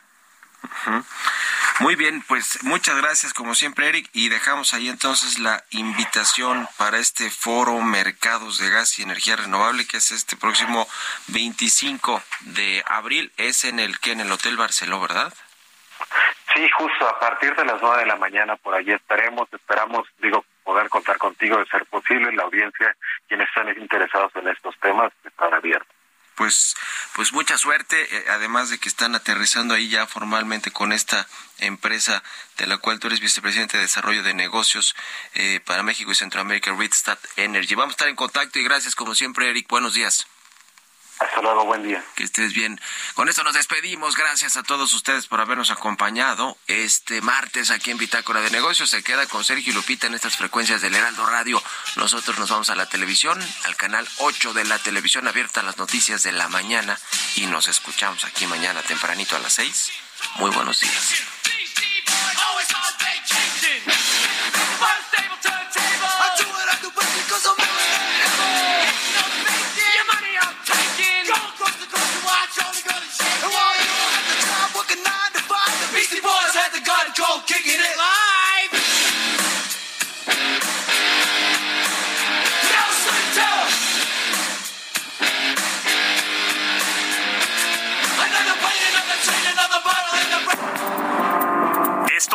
Muy 1.81 1.97
bien, 1.97 2.23
pues 2.29 2.63
muchas 2.63 2.97
gracias 2.97 3.35
como 3.35 3.57
siempre 3.57 3.89
Eric 3.89 4.09
y 4.13 4.29
dejamos 4.29 4.75
ahí 4.75 4.89
entonces 4.89 5.41
la 5.41 5.65
invitación 5.71 6.69
para 6.79 6.99
este 6.99 7.31
foro 7.31 7.81
Mercados 7.81 8.59
de 8.59 8.71
Gas 8.71 8.99
y 8.99 9.03
Energía 9.03 9.35
Renovable 9.35 9.85
que 9.85 9.97
es 9.97 10.13
este 10.13 10.37
próximo 10.37 10.87
25 11.29 12.23
de 12.43 12.85
abril, 12.87 13.33
es 13.39 13.65
en 13.65 13.81
el 13.81 13.99
que 13.99 14.13
en 14.13 14.21
el 14.21 14.31
Hotel 14.31 14.57
Barceló, 14.57 15.01
¿verdad? 15.01 15.35
Sí, 16.55 16.69
justo 16.79 17.09
a 17.09 17.19
partir 17.19 17.57
de 17.57 17.65
las 17.65 17.83
nueve 17.83 18.03
de 18.03 18.07
la 18.07 18.17
mañana 18.17 18.55
por 18.55 18.77
allí 18.77 18.93
estaremos, 18.93 19.49
esperamos, 19.53 20.07
digo, 20.19 20.45
poder 20.63 20.89
contar 20.89 21.19
contigo 21.19 21.59
de 21.59 21.67
ser 21.67 21.85
posible, 21.87 22.33
la 22.33 22.45
audiencia, 22.45 22.97
quienes 23.27 23.49
están 23.49 23.69
interesados 23.71 24.31
en 24.37 24.47
estos 24.47 24.79
temas, 24.79 25.13
están 25.25 25.53
abiertos 25.53 26.04
pues, 26.35 26.75
pues 27.15 27.33
mucha 27.33 27.59
suerte, 27.59 28.17
eh, 28.17 28.25
además 28.31 28.71
de 28.71 28.79
que 28.79 28.89
están 28.89 29.15
aterrizando 29.15 29.75
ahí 29.75 29.89
ya 29.89 30.07
formalmente 30.07 30.71
con 30.71 30.93
esta 30.93 31.27
empresa 31.59 32.23
de 32.59 32.67
la 32.67 32.79
cual 32.79 32.99
tú 32.99 33.07
eres 33.07 33.21
vicepresidente 33.21 33.77
de 33.77 33.85
Desarrollo 33.85 34.23
de 34.23 34.35
Negocios 34.35 34.95
eh, 35.35 35.61
para 35.65 35.83
México 35.83 36.13
y 36.13 36.15
Centroamérica, 36.15 36.73
Ridstat 36.73 37.19
Energy. 37.37 37.75
Vamos 37.75 37.93
a 37.93 37.95
estar 37.95 38.09
en 38.09 38.17
contacto 38.17 38.59
y 38.59 38.65
gracias 38.65 38.95
como 38.95 39.15
siempre, 39.15 39.49
Eric. 39.49 39.69
Buenos 39.69 39.95
días. 39.95 40.27
Hasta 41.19 41.41
luego, 41.41 41.65
buen 41.65 41.83
día. 41.83 42.05
Que 42.17 42.25
estés 42.25 42.53
bien. 42.53 42.81
Con 43.15 43.29
esto 43.29 43.45
nos 43.45 43.55
despedimos. 43.55 44.17
Gracias 44.17 44.57
a 44.57 44.63
todos 44.63 44.93
ustedes 44.95 45.27
por 45.27 45.41
habernos 45.41 45.71
acompañado 45.71 46.57
este 46.67 47.21
martes 47.21 47.71
aquí 47.71 47.91
en 47.91 47.99
Bitácora 47.99 48.41
de 48.41 48.51
Negocios. 48.51 48.91
Se 48.91 49.03
queda 49.03 49.27
con 49.27 49.45
Sergio 49.45 49.73
y 49.73 49.75
Lupita 49.75 50.07
en 50.07 50.15
estas 50.15 50.37
frecuencias 50.37 50.83
del 50.83 50.95
Heraldo 50.95 51.25
Radio. 51.27 51.63
Nosotros 51.97 52.39
nos 52.39 52.51
vamos 52.51 52.71
a 52.71 52.75
la 52.75 52.87
televisión, 52.87 53.41
al 53.65 53.77
canal 53.77 54.09
8 54.19 54.55
de 54.55 54.65
la 54.65 54.79
televisión 54.79 55.29
abierta, 55.29 55.63
las 55.63 55.79
noticias 55.79 56.23
de 56.25 56.33
la 56.33 56.49
mañana. 56.49 56.99
Y 57.37 57.47
nos 57.47 57.69
escuchamos 57.69 58.25
aquí 58.25 58.47
mañana 58.47 58.83
tempranito 58.83 59.37
a 59.37 59.39
las 59.39 59.55
6. 59.55 59.93
Muy 60.37 60.51
buenos 60.51 60.81
días. 60.81 61.25